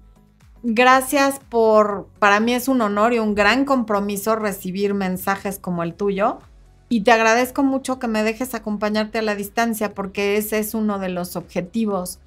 [0.62, 5.94] Gracias por, para mí es un honor y un gran compromiso recibir mensajes como el
[5.94, 6.38] tuyo.
[6.90, 10.98] Y te agradezco mucho que me dejes acompañarte a la distancia porque ese es uno
[10.98, 12.18] de los objetivos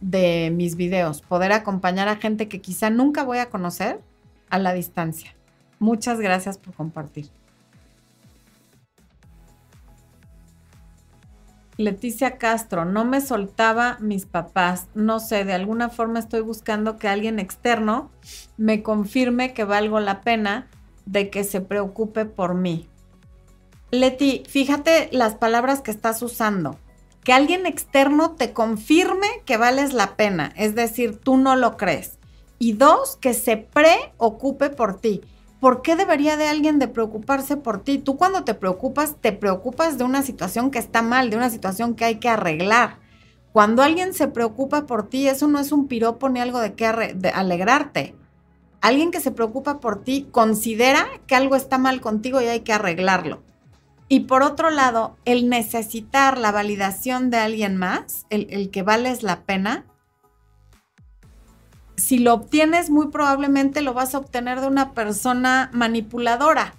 [0.00, 4.00] de mis videos, poder acompañar a gente que quizá nunca voy a conocer
[4.48, 5.36] a la distancia.
[5.78, 7.30] Muchas gracias por compartir.
[11.80, 14.88] Leticia Castro, no me soltaba mis papás.
[14.94, 18.10] No sé, de alguna forma estoy buscando que alguien externo
[18.56, 20.68] me confirme que valgo la pena
[21.06, 22.88] de que se preocupe por mí.
[23.90, 26.78] Leti, fíjate las palabras que estás usando.
[27.24, 32.18] Que alguien externo te confirme que vales la pena, es decir, tú no lo crees.
[32.58, 35.22] Y dos, que se preocupe por ti.
[35.60, 37.98] ¿Por qué debería de alguien de preocuparse por ti?
[37.98, 41.94] Tú cuando te preocupas, te preocupas de una situación que está mal, de una situación
[41.94, 42.98] que hay que arreglar.
[43.52, 46.86] Cuando alguien se preocupa por ti, eso no es un piropo ni algo de que
[46.86, 48.14] alegrarte.
[48.80, 52.72] Alguien que se preocupa por ti considera que algo está mal contigo y hay que
[52.72, 53.42] arreglarlo.
[54.08, 59.22] Y por otro lado, el necesitar la validación de alguien más, el, el que vales
[59.22, 59.84] la pena,
[62.00, 66.74] si lo obtienes, muy probablemente lo vas a obtener de una persona manipuladora.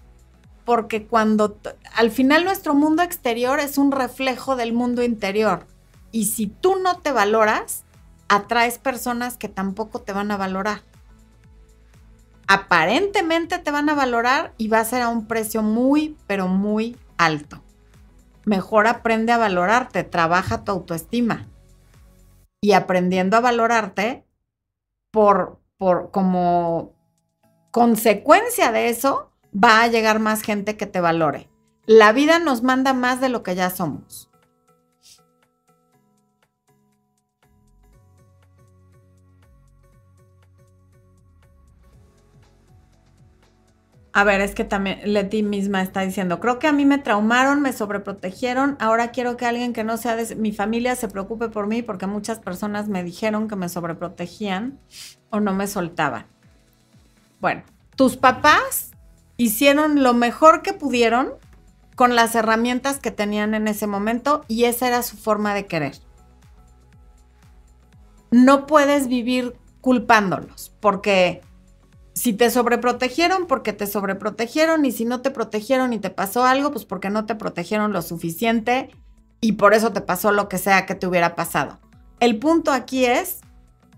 [0.65, 1.57] porque cuando
[1.95, 5.65] al final nuestro mundo exterior es un reflejo del mundo interior.
[6.11, 7.83] Y si tú no te valoras,
[8.29, 10.81] atraes personas que tampoco te van a valorar.
[12.47, 16.95] Aparentemente te van a valorar y va a ser a un precio muy, pero muy
[17.17, 17.63] alto.
[18.45, 21.47] Mejor aprende a valorarte, trabaja tu autoestima.
[22.61, 24.25] Y aprendiendo a valorarte,
[25.11, 26.93] por, por como
[27.71, 31.49] consecuencia de eso, va a llegar más gente que te valore.
[31.85, 34.30] La vida nos manda más de lo que ya somos.
[44.13, 47.61] A ver, es que también Leti misma está diciendo, creo que a mí me traumaron,
[47.61, 51.67] me sobreprotegieron, ahora quiero que alguien que no sea de mi familia se preocupe por
[51.67, 54.79] mí porque muchas personas me dijeron que me sobreprotegían
[55.29, 56.25] o no me soltaban.
[57.39, 57.63] Bueno,
[57.95, 58.91] tus papás
[59.37, 61.33] hicieron lo mejor que pudieron
[61.95, 65.95] con las herramientas que tenían en ese momento y esa era su forma de querer.
[68.29, 71.41] No puedes vivir culpándolos porque
[72.13, 76.71] si te sobreprotegieron, porque te sobreprotegieron, y si no te protegieron y te pasó algo,
[76.71, 78.89] pues porque no te protegieron lo suficiente
[79.39, 81.79] y por eso te pasó lo que sea que te hubiera pasado.
[82.19, 83.39] El punto aquí es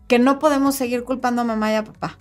[0.07, 2.17] que no podemos seguir culpando a mamá y a papá.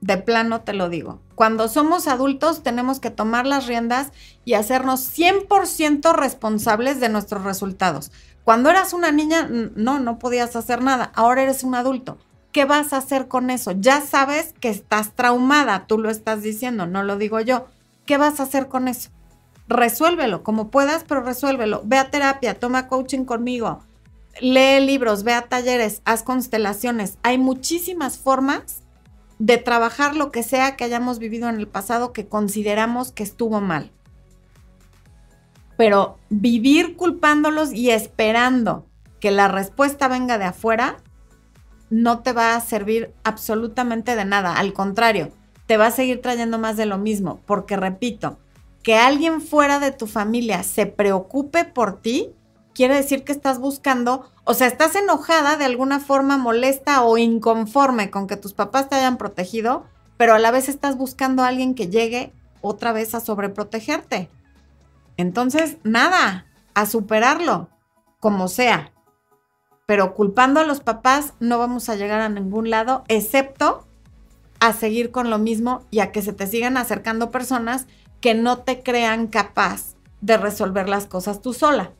[0.00, 1.20] De plano te lo digo.
[1.34, 4.12] Cuando somos adultos tenemos que tomar las riendas
[4.44, 8.12] y hacernos 100% responsables de nuestros resultados.
[8.44, 11.10] Cuando eras una niña, no, no podías hacer nada.
[11.14, 12.18] Ahora eres un adulto.
[12.54, 13.72] ¿Qué vas a hacer con eso?
[13.72, 17.66] Ya sabes que estás traumada, tú lo estás diciendo, no lo digo yo.
[18.06, 19.10] ¿Qué vas a hacer con eso?
[19.66, 21.82] Resuélvelo como puedas, pero resuélvelo.
[21.84, 23.80] Ve a terapia, toma coaching conmigo,
[24.40, 27.18] lee libros, ve a talleres, haz constelaciones.
[27.24, 28.84] Hay muchísimas formas
[29.40, 33.60] de trabajar lo que sea que hayamos vivido en el pasado que consideramos que estuvo
[33.60, 33.90] mal.
[35.76, 38.86] Pero vivir culpándolos y esperando
[39.18, 40.98] que la respuesta venga de afuera
[41.90, 44.54] no te va a servir absolutamente de nada.
[44.54, 45.32] Al contrario,
[45.66, 47.40] te va a seguir trayendo más de lo mismo.
[47.46, 48.38] Porque repito,
[48.82, 52.30] que alguien fuera de tu familia se preocupe por ti,
[52.74, 58.10] quiere decir que estás buscando, o sea, estás enojada de alguna forma molesta o inconforme
[58.10, 59.84] con que tus papás te hayan protegido,
[60.16, 64.28] pero a la vez estás buscando a alguien que llegue otra vez a sobreprotegerte.
[65.16, 67.68] Entonces, nada, a superarlo,
[68.20, 68.93] como sea
[69.86, 73.86] pero culpando a los papás no vamos a llegar a ningún lado, excepto
[74.60, 77.86] a seguir con lo mismo y a que se te sigan acercando personas
[78.20, 81.92] que no te crean capaz de resolver las cosas tú sola.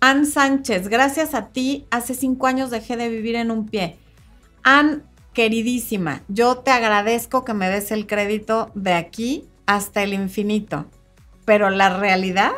[0.00, 3.96] Ann Sánchez, gracias a ti, hace cinco años dejé de vivir en un pie.
[4.62, 10.86] Ann, queridísima, yo te agradezco que me des el crédito de aquí hasta el infinito,
[11.44, 12.52] pero la realidad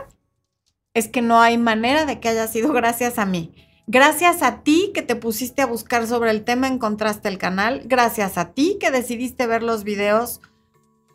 [0.99, 3.55] es que no hay manera de que haya sido gracias a mí.
[3.86, 7.82] Gracias a ti que te pusiste a buscar sobre el tema, encontraste el canal.
[7.86, 10.40] Gracias a ti que decidiste ver los videos,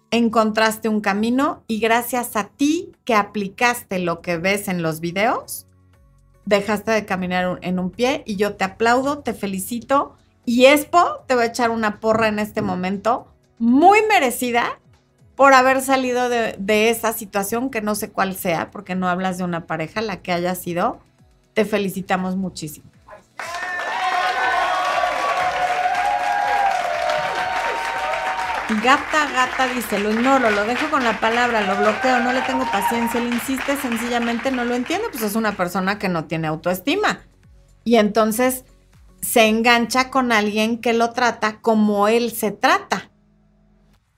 [0.09, 1.63] encontraste un camino.
[1.67, 5.67] Y gracias a ti que aplicaste lo que ves en los videos,
[6.45, 8.23] dejaste de caminar en un pie.
[8.25, 10.15] Y yo te aplaudo, te felicito.
[10.45, 13.27] Y Expo te va a echar una porra en este momento
[13.59, 14.79] muy merecida
[15.35, 19.43] por haber salido de, esa situación que no sé cuál sea, porque no hablas de
[19.43, 20.99] una pareja, la que haya sido.
[21.53, 22.89] Te felicitamos muchísimo.
[28.83, 32.65] Gata, gata, dice, lo ignoro, lo dejo con la palabra, lo bloqueo, no le tengo
[32.71, 37.19] paciencia, él insiste, sencillamente no lo entiendo, pues es una persona que no tiene autoestima.
[37.83, 38.65] Y entonces
[39.21, 43.11] se engancha con alguien que lo trata como él se trata.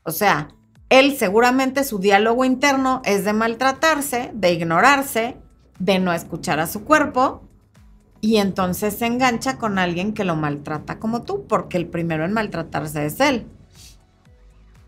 [0.03, 0.54] O sea,
[0.89, 5.37] él seguramente su diálogo interno es de maltratarse, de ignorarse,
[5.79, 7.41] de no escuchar a su cuerpo
[8.21, 12.33] y entonces se engancha con alguien que lo maltrata como tú, porque el primero en
[12.33, 13.45] maltratarse es él.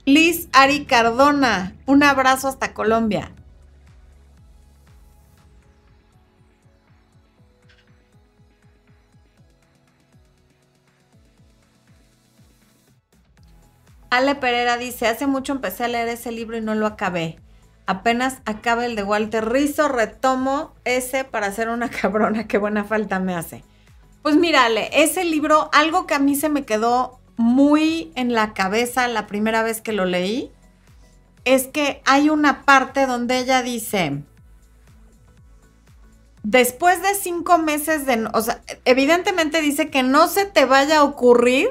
[0.05, 3.33] Liz Ari Cardona, un abrazo hasta Colombia.
[14.17, 17.37] Ale Pereira dice, hace mucho empecé a leer ese libro y no lo acabé.
[17.85, 23.19] Apenas acabe el de Walter Rizzo, retomo ese para ser una cabrona, qué buena falta
[23.19, 23.63] me hace.
[24.23, 29.07] Pues mírale, ese libro, algo que a mí se me quedó muy en la cabeza
[29.07, 30.51] la primera vez que lo leí,
[31.45, 34.23] es que hay una parte donde ella dice,
[36.41, 41.03] después de cinco meses de, o sea, evidentemente dice que no se te vaya a
[41.03, 41.69] ocurrir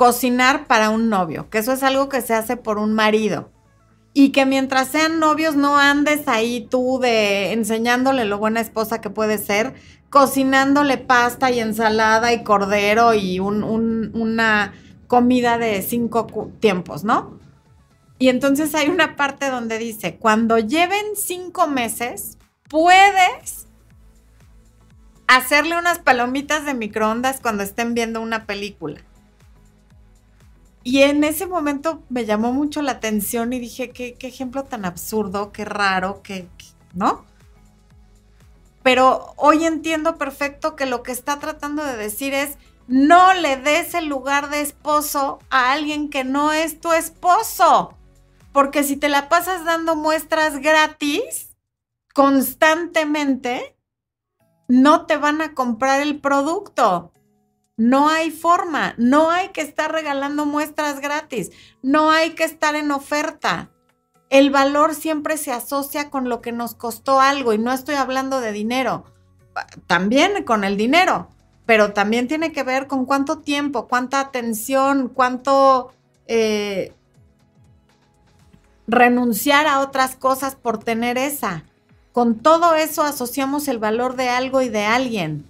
[0.00, 3.52] cocinar para un novio, que eso es algo que se hace por un marido.
[4.14, 9.10] Y que mientras sean novios no andes ahí tú de enseñándole lo buena esposa que
[9.10, 9.74] puede ser,
[10.08, 14.72] cocinándole pasta y ensalada y cordero y una
[15.06, 16.26] comida de cinco
[16.60, 17.38] tiempos, ¿no?
[18.18, 22.38] Y entonces hay una parte donde dice, cuando lleven cinco meses,
[22.70, 23.66] puedes
[25.26, 29.02] hacerle unas palomitas de microondas cuando estén viendo una película.
[30.82, 35.52] Y en ese momento me llamó mucho la atención y dije, qué, ejemplo tan absurdo,
[35.52, 36.48] qué raro, qué,
[36.94, 37.24] ¿no?
[38.82, 42.56] Pero hoy entiendo perfecto que lo que está tratando de decir es,
[42.88, 47.94] no le des el lugar de esposo a alguien que no es tu esposo.
[48.52, 51.54] Porque si te la pasas dando muestras gratis
[52.14, 53.76] constantemente,
[54.66, 57.12] no te van a comprar el producto.
[57.80, 61.50] No hay forma, no hay que estar regalando muestras gratis,
[61.80, 63.70] no hay que estar en oferta.
[64.28, 68.42] El valor siempre se asocia con lo que nos costó algo y no estoy hablando
[68.42, 69.06] de dinero,
[69.86, 71.30] también con el dinero,
[71.64, 75.90] pero también tiene que ver con cuánto tiempo, cuánta atención, cuánto
[76.26, 76.92] eh,
[78.88, 81.64] renunciar a otras cosas por tener esa.
[82.12, 85.49] Con todo eso asociamos el valor de algo y de alguien.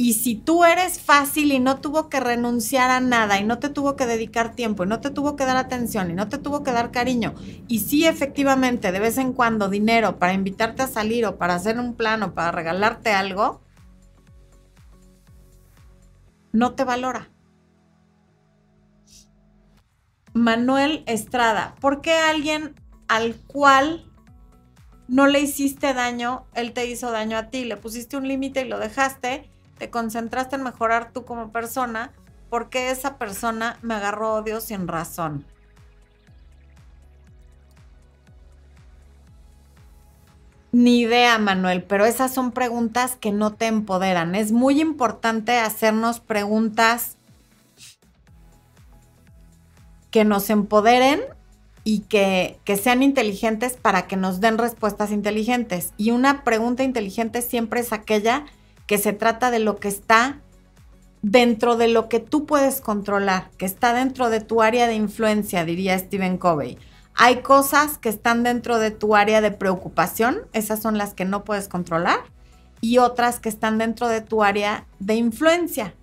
[0.00, 3.68] Y si tú eres fácil y no tuvo que renunciar a nada y no te
[3.68, 6.62] tuvo que dedicar tiempo y no te tuvo que dar atención y no te tuvo
[6.62, 7.34] que dar cariño
[7.66, 11.80] y sí efectivamente de vez en cuando dinero para invitarte a salir o para hacer
[11.80, 13.60] un plano, para regalarte algo,
[16.52, 17.30] no te valora.
[20.32, 22.76] Manuel Estrada, ¿por qué alguien
[23.08, 24.08] al cual
[25.08, 27.64] no le hiciste daño, él te hizo daño a ti?
[27.64, 32.12] Le pusiste un límite y lo dejaste te concentraste en mejorar tú como persona,
[32.50, 35.44] porque esa persona me agarró odio sin razón?
[40.70, 44.34] Ni idea, Manuel, pero esas son preguntas que no te empoderan.
[44.34, 47.16] Es muy importante hacernos preguntas
[50.10, 51.20] que nos empoderen
[51.84, 55.94] y que, que, sean inteligentes para que nos den respuestas inteligentes.
[55.96, 58.44] Y una pregunta inteligente siempre es aquella
[58.88, 60.40] que se trata de lo que está
[61.20, 65.64] dentro de lo que tú puedes controlar, que está dentro de tu área de influencia,
[65.64, 66.78] diría Stephen Covey.
[67.14, 71.44] Hay cosas que están dentro de tu área de preocupación, esas son las que no
[71.44, 72.20] puedes controlar,
[72.80, 75.94] y otras que están dentro de tu área de influencia.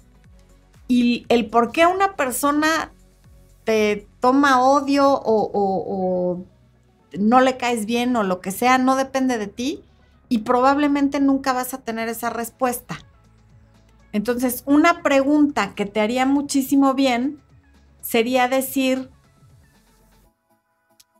[0.88, 2.92] Y el por qué una persona
[3.64, 6.44] te toma odio o, o
[7.18, 9.84] no le caes bien o lo que sea, no depende de ti,
[10.36, 12.98] y probablemente nunca vas a tener esa respuesta.
[14.12, 17.42] Entonces, una pregunta que te haría muchísimo bien
[18.02, 19.10] sería decir,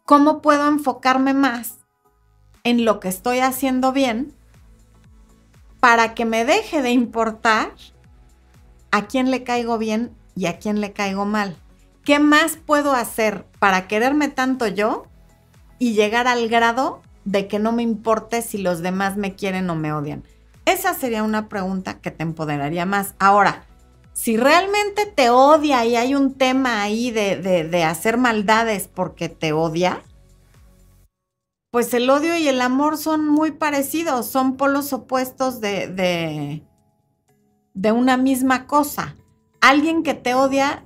[0.04, 1.78] ¿cómo puedo enfocarme más
[2.66, 4.34] en lo que estoy haciendo bien
[5.80, 7.72] para que me deje de importar
[8.92, 11.56] a quién le caigo bien y a quién le caigo mal?
[12.04, 15.06] ¿Qué más puedo hacer para quererme tanto yo
[15.80, 19.76] y llegar al grado de que no me importe si los demás me quieren o
[19.76, 20.24] me odian?
[20.66, 23.14] Esa sería una pregunta que te empoderaría más.
[23.20, 23.66] Ahora,
[24.14, 30.02] si realmente te odia y hay un tema ahí de, hacer maldades porque te odia,
[31.70, 36.64] pues el odio y el amor son muy parecidos, son polos opuestos de, de,
[37.74, 39.16] de una misma cosa.
[39.60, 40.86] Alguien que te odia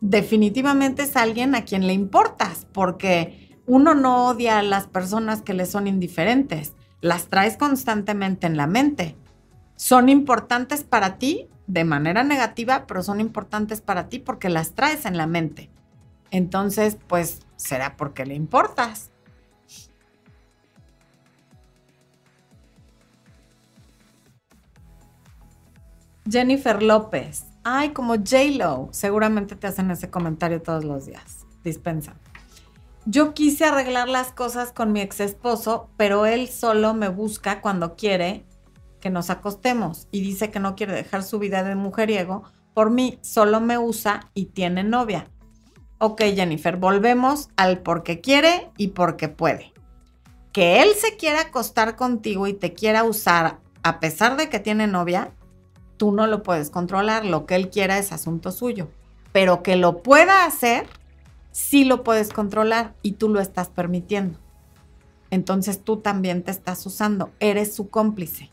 [0.00, 5.52] definitivamente es alguien a quien le importas, porque uno no odia a las personas que
[5.52, 9.14] le son indiferentes, las traes constantemente en la mente.
[9.76, 15.04] Son importantes para ti de manera negativa, pero son importantes para ti porque las traes
[15.04, 15.70] en la mente.
[16.30, 19.10] Entonces, pues será porque le importas.
[26.28, 27.44] Jennifer López.
[27.64, 28.88] Ay, como J-Lo.
[28.92, 31.46] Seguramente te hacen ese comentario todos los días.
[31.62, 32.14] Dispensa.
[33.06, 37.96] Yo quise arreglar las cosas con mi ex esposo, pero él solo me busca cuando
[37.96, 38.44] quiere
[39.00, 42.42] que nos acostemos y dice que no quiere dejar su vida de mujeriego.
[42.74, 45.30] Por mí solo me usa y tiene novia.
[45.98, 49.72] Ok, Jennifer, volvemos al porque quiere y porque puede.
[50.52, 54.86] Que él se quiera acostar contigo y te quiera usar a pesar de que tiene
[54.86, 55.32] novia,
[55.96, 57.24] tú no lo puedes controlar.
[57.24, 58.88] Lo que él quiera es asunto suyo.
[59.32, 60.86] Pero que lo pueda hacer,
[61.58, 64.38] sí lo puedes controlar y tú lo estás permitiendo.
[65.28, 68.48] Entonces tú también te estás usando, eres su cómplice.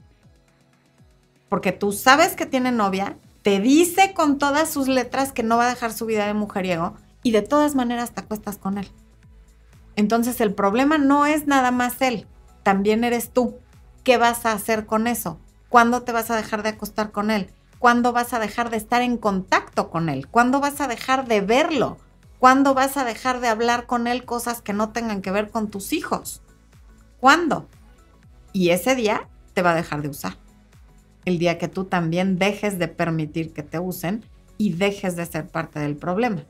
[1.47, 5.67] Porque tú sabes que tiene novia te dice con todas sus letras que no va
[5.67, 8.89] a dejar su vida de mujeriego y de todas maneras te acuestas con él.
[9.95, 12.25] Entonces el problema no es nada más él,
[12.63, 13.59] también eres tú.
[14.03, 15.39] ¿Qué vas a hacer con eso?
[15.69, 17.51] ¿Cuándo te vas a dejar de acostar con él?
[17.77, 20.27] ¿Cuándo vas a dejar de estar en contacto con él?
[20.27, 21.99] ¿Cuándo vas a dejar de verlo?
[22.39, 25.69] ¿Cuándo vas a dejar de hablar con él cosas que no tengan que ver con
[25.69, 26.41] tus hijos?
[27.19, 27.67] ¿Cuándo?
[28.53, 30.37] Y ese día te va a dejar de usar.
[31.23, 34.23] El día que tú también dejes de permitir que te usen
[34.57, 36.45] y dejes de ser parte del problema.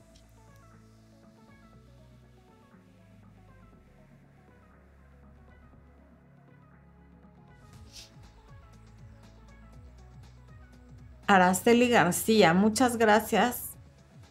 [11.27, 13.64] Araceli García, muchas gracias.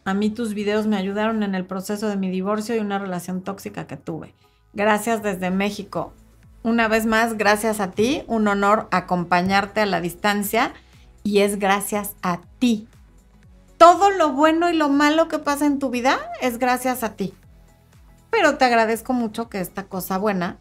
[0.05, 3.41] A mí tus videos me ayudaron en el proceso de mi divorcio y una relación
[3.41, 4.35] tóxica que tuve.
[4.73, 6.13] Gracias desde México.
[6.61, 8.23] Una vez más, gracias a ti.
[8.27, 10.73] Un honor acompañarte a la distancia
[11.23, 12.87] y es gracias a ti.
[13.77, 17.33] Todo lo bueno y lo malo que pasa en tu vida es gracias a ti.
[18.29, 20.59] Pero te agradezco mucho que esta cosa buena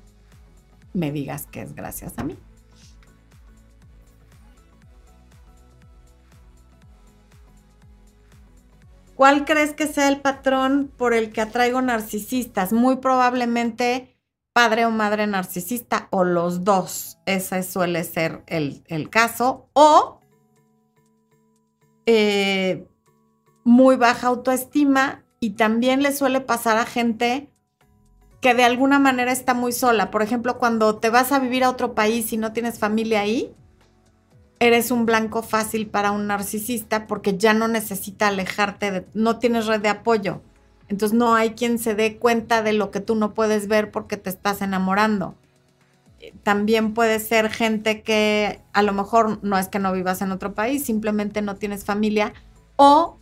[0.94, 2.38] me digas que es gracias a mí.
[9.14, 12.72] ¿Cuál crees que sea el patrón por el que atraigo narcisistas?
[12.72, 14.16] Muy probablemente
[14.52, 17.18] padre o madre narcisista o los dos.
[17.26, 19.68] Ese suele ser el, caso.
[19.72, 20.20] O
[22.06, 22.86] eh,
[23.64, 27.50] muy baja autoestima y también le suele pasar a gente
[28.40, 30.10] que de alguna manera está muy sola.
[30.10, 33.54] Por ejemplo, cuando te vas a vivir a otro país y no tienes familia ahí,
[34.66, 39.66] eres un blanco fácil para un narcisista porque ya no necesita alejarte, de, no tienes
[39.66, 40.40] red de apoyo.
[40.88, 44.16] Entonces no hay quien se dé cuenta de lo que tú no puedes ver porque
[44.16, 45.34] te estás enamorando.
[46.42, 50.54] También puede ser gente que a lo mejor no es que no vivas en otro
[50.54, 52.32] país, simplemente no tienes familia
[52.76, 53.18] o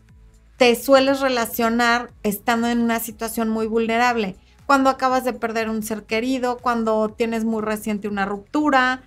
[0.56, 4.36] te sueles relacionar estando en una situación muy vulnerable.
[4.66, 9.02] Cuando acabas de perder un ser querido, cuando tienes muy reciente una ruptura,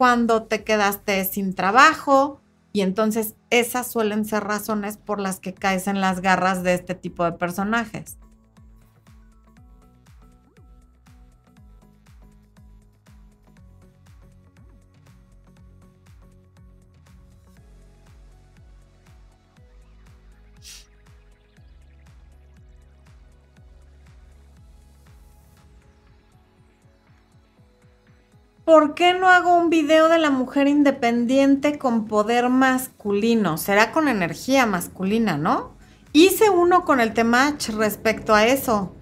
[0.00, 2.40] cuando te quedaste sin trabajo
[2.72, 6.94] y entonces esas suelen ser razones por las que caes en las garras de este
[6.94, 8.16] tipo de personajes.
[28.70, 33.58] ¿Por qué no hago un video de la mujer independiente con poder masculino?
[33.58, 35.72] Será con energía masculina, ¿no?
[36.12, 38.94] Hice uno con el temach respecto a eso.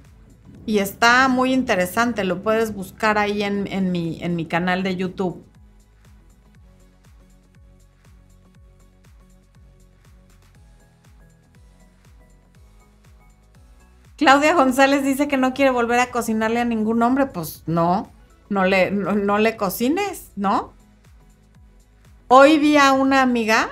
[0.64, 5.44] Y está muy interesante, lo puedes buscar ahí en, mi, en mi canal de YouTube.
[14.16, 17.26] Claudia González dice que no quiere volver a cocinarle a ningún hombre.
[17.26, 18.10] Pues no,
[18.48, 20.72] no le, no, le cocines, ¿no?
[22.28, 23.68] Hoy vi a una amiga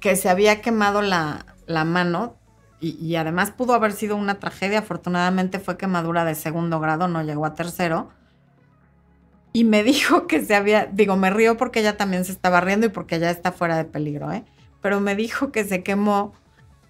[0.00, 2.36] que se había quemado la, mano
[2.80, 4.80] y, y, además pudo haber sido una tragedia.
[4.80, 8.10] Afortunadamente fue quemadura de segundo grado, no llegó a tercero.
[9.52, 12.86] Y me dijo que se había, digo, me río porque ella también se estaba riendo
[12.86, 14.44] y porque ya está fuera de peligro, ¿eh?
[14.82, 16.34] Pero me dijo que se quemó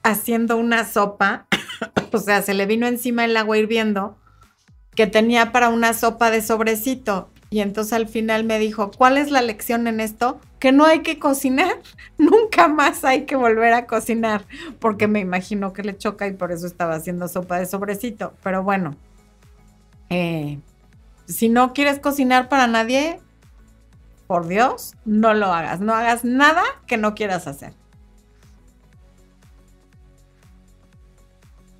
[0.02, 1.46] haciendo una sopa,
[2.12, 4.16] o sea, se le vino encima el agua hirviendo
[4.96, 7.28] que tenía para una sopa de sobrecito.
[7.48, 10.40] Y entonces al final me dijo, ¿cuál es la lección en esto?
[10.58, 11.76] Que no hay que cocinar,
[12.18, 14.44] nunca más hay que volver a cocinar,
[14.80, 18.34] porque me imagino que le choca y por eso estaba haciendo sopa de sobrecito.
[18.42, 18.96] Pero bueno,
[20.10, 20.58] eh,
[21.26, 23.20] si no quieres cocinar para nadie,
[24.26, 27.74] por Dios, no lo hagas, no hagas nada que no quieras hacer.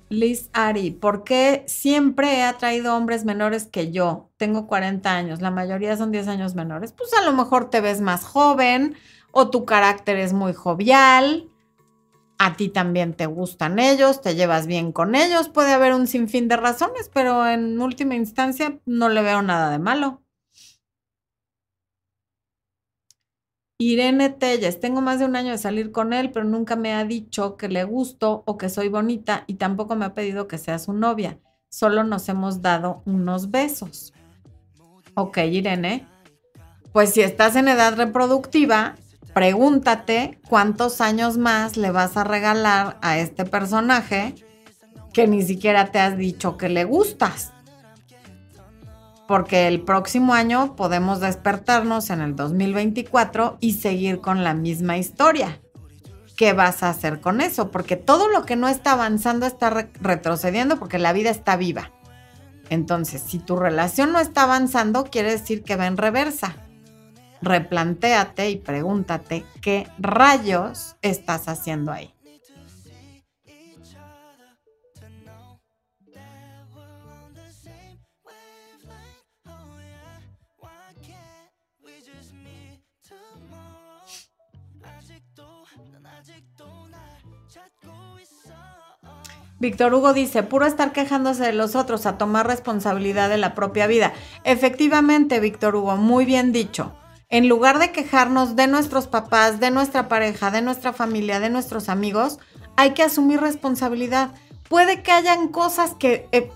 [0.09, 4.29] Liz Ari, ¿por qué siempre he atraído hombres menores que yo?
[4.37, 6.93] Tengo 40 años, la mayoría son 10 años menores.
[6.93, 8.95] Pues a lo mejor te ves más joven
[9.31, 11.49] o tu carácter es muy jovial.
[12.39, 15.49] A ti también te gustan ellos, te llevas bien con ellos.
[15.49, 19.79] Puede haber un sinfín de razones, pero en última instancia no le veo nada de
[19.79, 20.21] malo.
[23.79, 27.05] Irene Telles, tengo más de un año de salir con él, pero nunca me ha
[27.05, 30.79] dicho que le gusto o que soy bonita y tampoco me ha pedido que sea
[30.79, 31.37] su novia.
[31.69, 34.13] Solo nos hemos dado unos besos.
[35.13, 36.07] Ok, Irene.
[36.91, 38.95] Pues si estás en edad reproductiva,
[39.35, 44.33] pregúntate cuántos años más le vas a regalar a este personaje
[45.13, 47.53] que ni siquiera te has dicho que le gustas
[49.27, 55.59] porque el próximo año podemos despertarnos en el 2024 y seguir con la misma historia.
[56.37, 57.71] ¿qué vas a hacer con eso?
[57.71, 61.91] Porque todo lo que no está avanzando está retrocediendo porque la vida está viva.
[62.69, 66.55] Entonces, si tu relación no está avanzando, quiere decir que va en reversa.
[67.41, 72.13] Replantéate y pregúntate qué rayos estás haciendo ahí.
[89.59, 93.87] Víctor Hugo dice, puro estar quejándose de los otros a tomar responsabilidad de la propia
[93.87, 94.13] vida.
[94.43, 96.93] Efectivamente, Víctor Hugo, muy bien dicho.
[97.29, 101.89] En lugar de quejarnos de nuestros papás, de nuestra pareja, de nuestra familia, de nuestros
[101.89, 102.39] amigos,
[102.75, 104.31] hay que asumir responsabilidad.
[104.69, 106.51] Puede que hayan cosas que eh,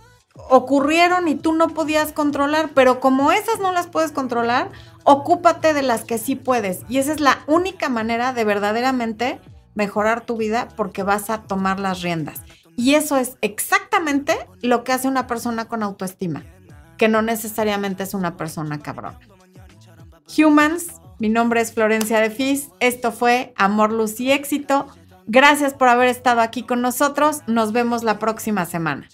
[0.50, 4.70] ocurrieron y tú no podías controlar, pero como esas no las puedes controlar,
[5.04, 6.82] ocúpate de las que sí puedes.
[6.88, 9.42] Y esa es la única manera de verdaderamente
[9.74, 12.42] mejorar tu vida porque vas a tomar las riendas.
[12.82, 16.44] Y eso es exactamente lo que hace una persona con autoestima,
[16.98, 19.20] que no necesariamente es una persona cabrona.
[20.36, 20.88] Humans,
[21.20, 24.88] mi nombre es Florencia de Fis, esto fue Amor, Luz y Éxito.
[25.28, 29.08] Gracias por haber estado aquí con nosotros, nos vemos la próxima semana.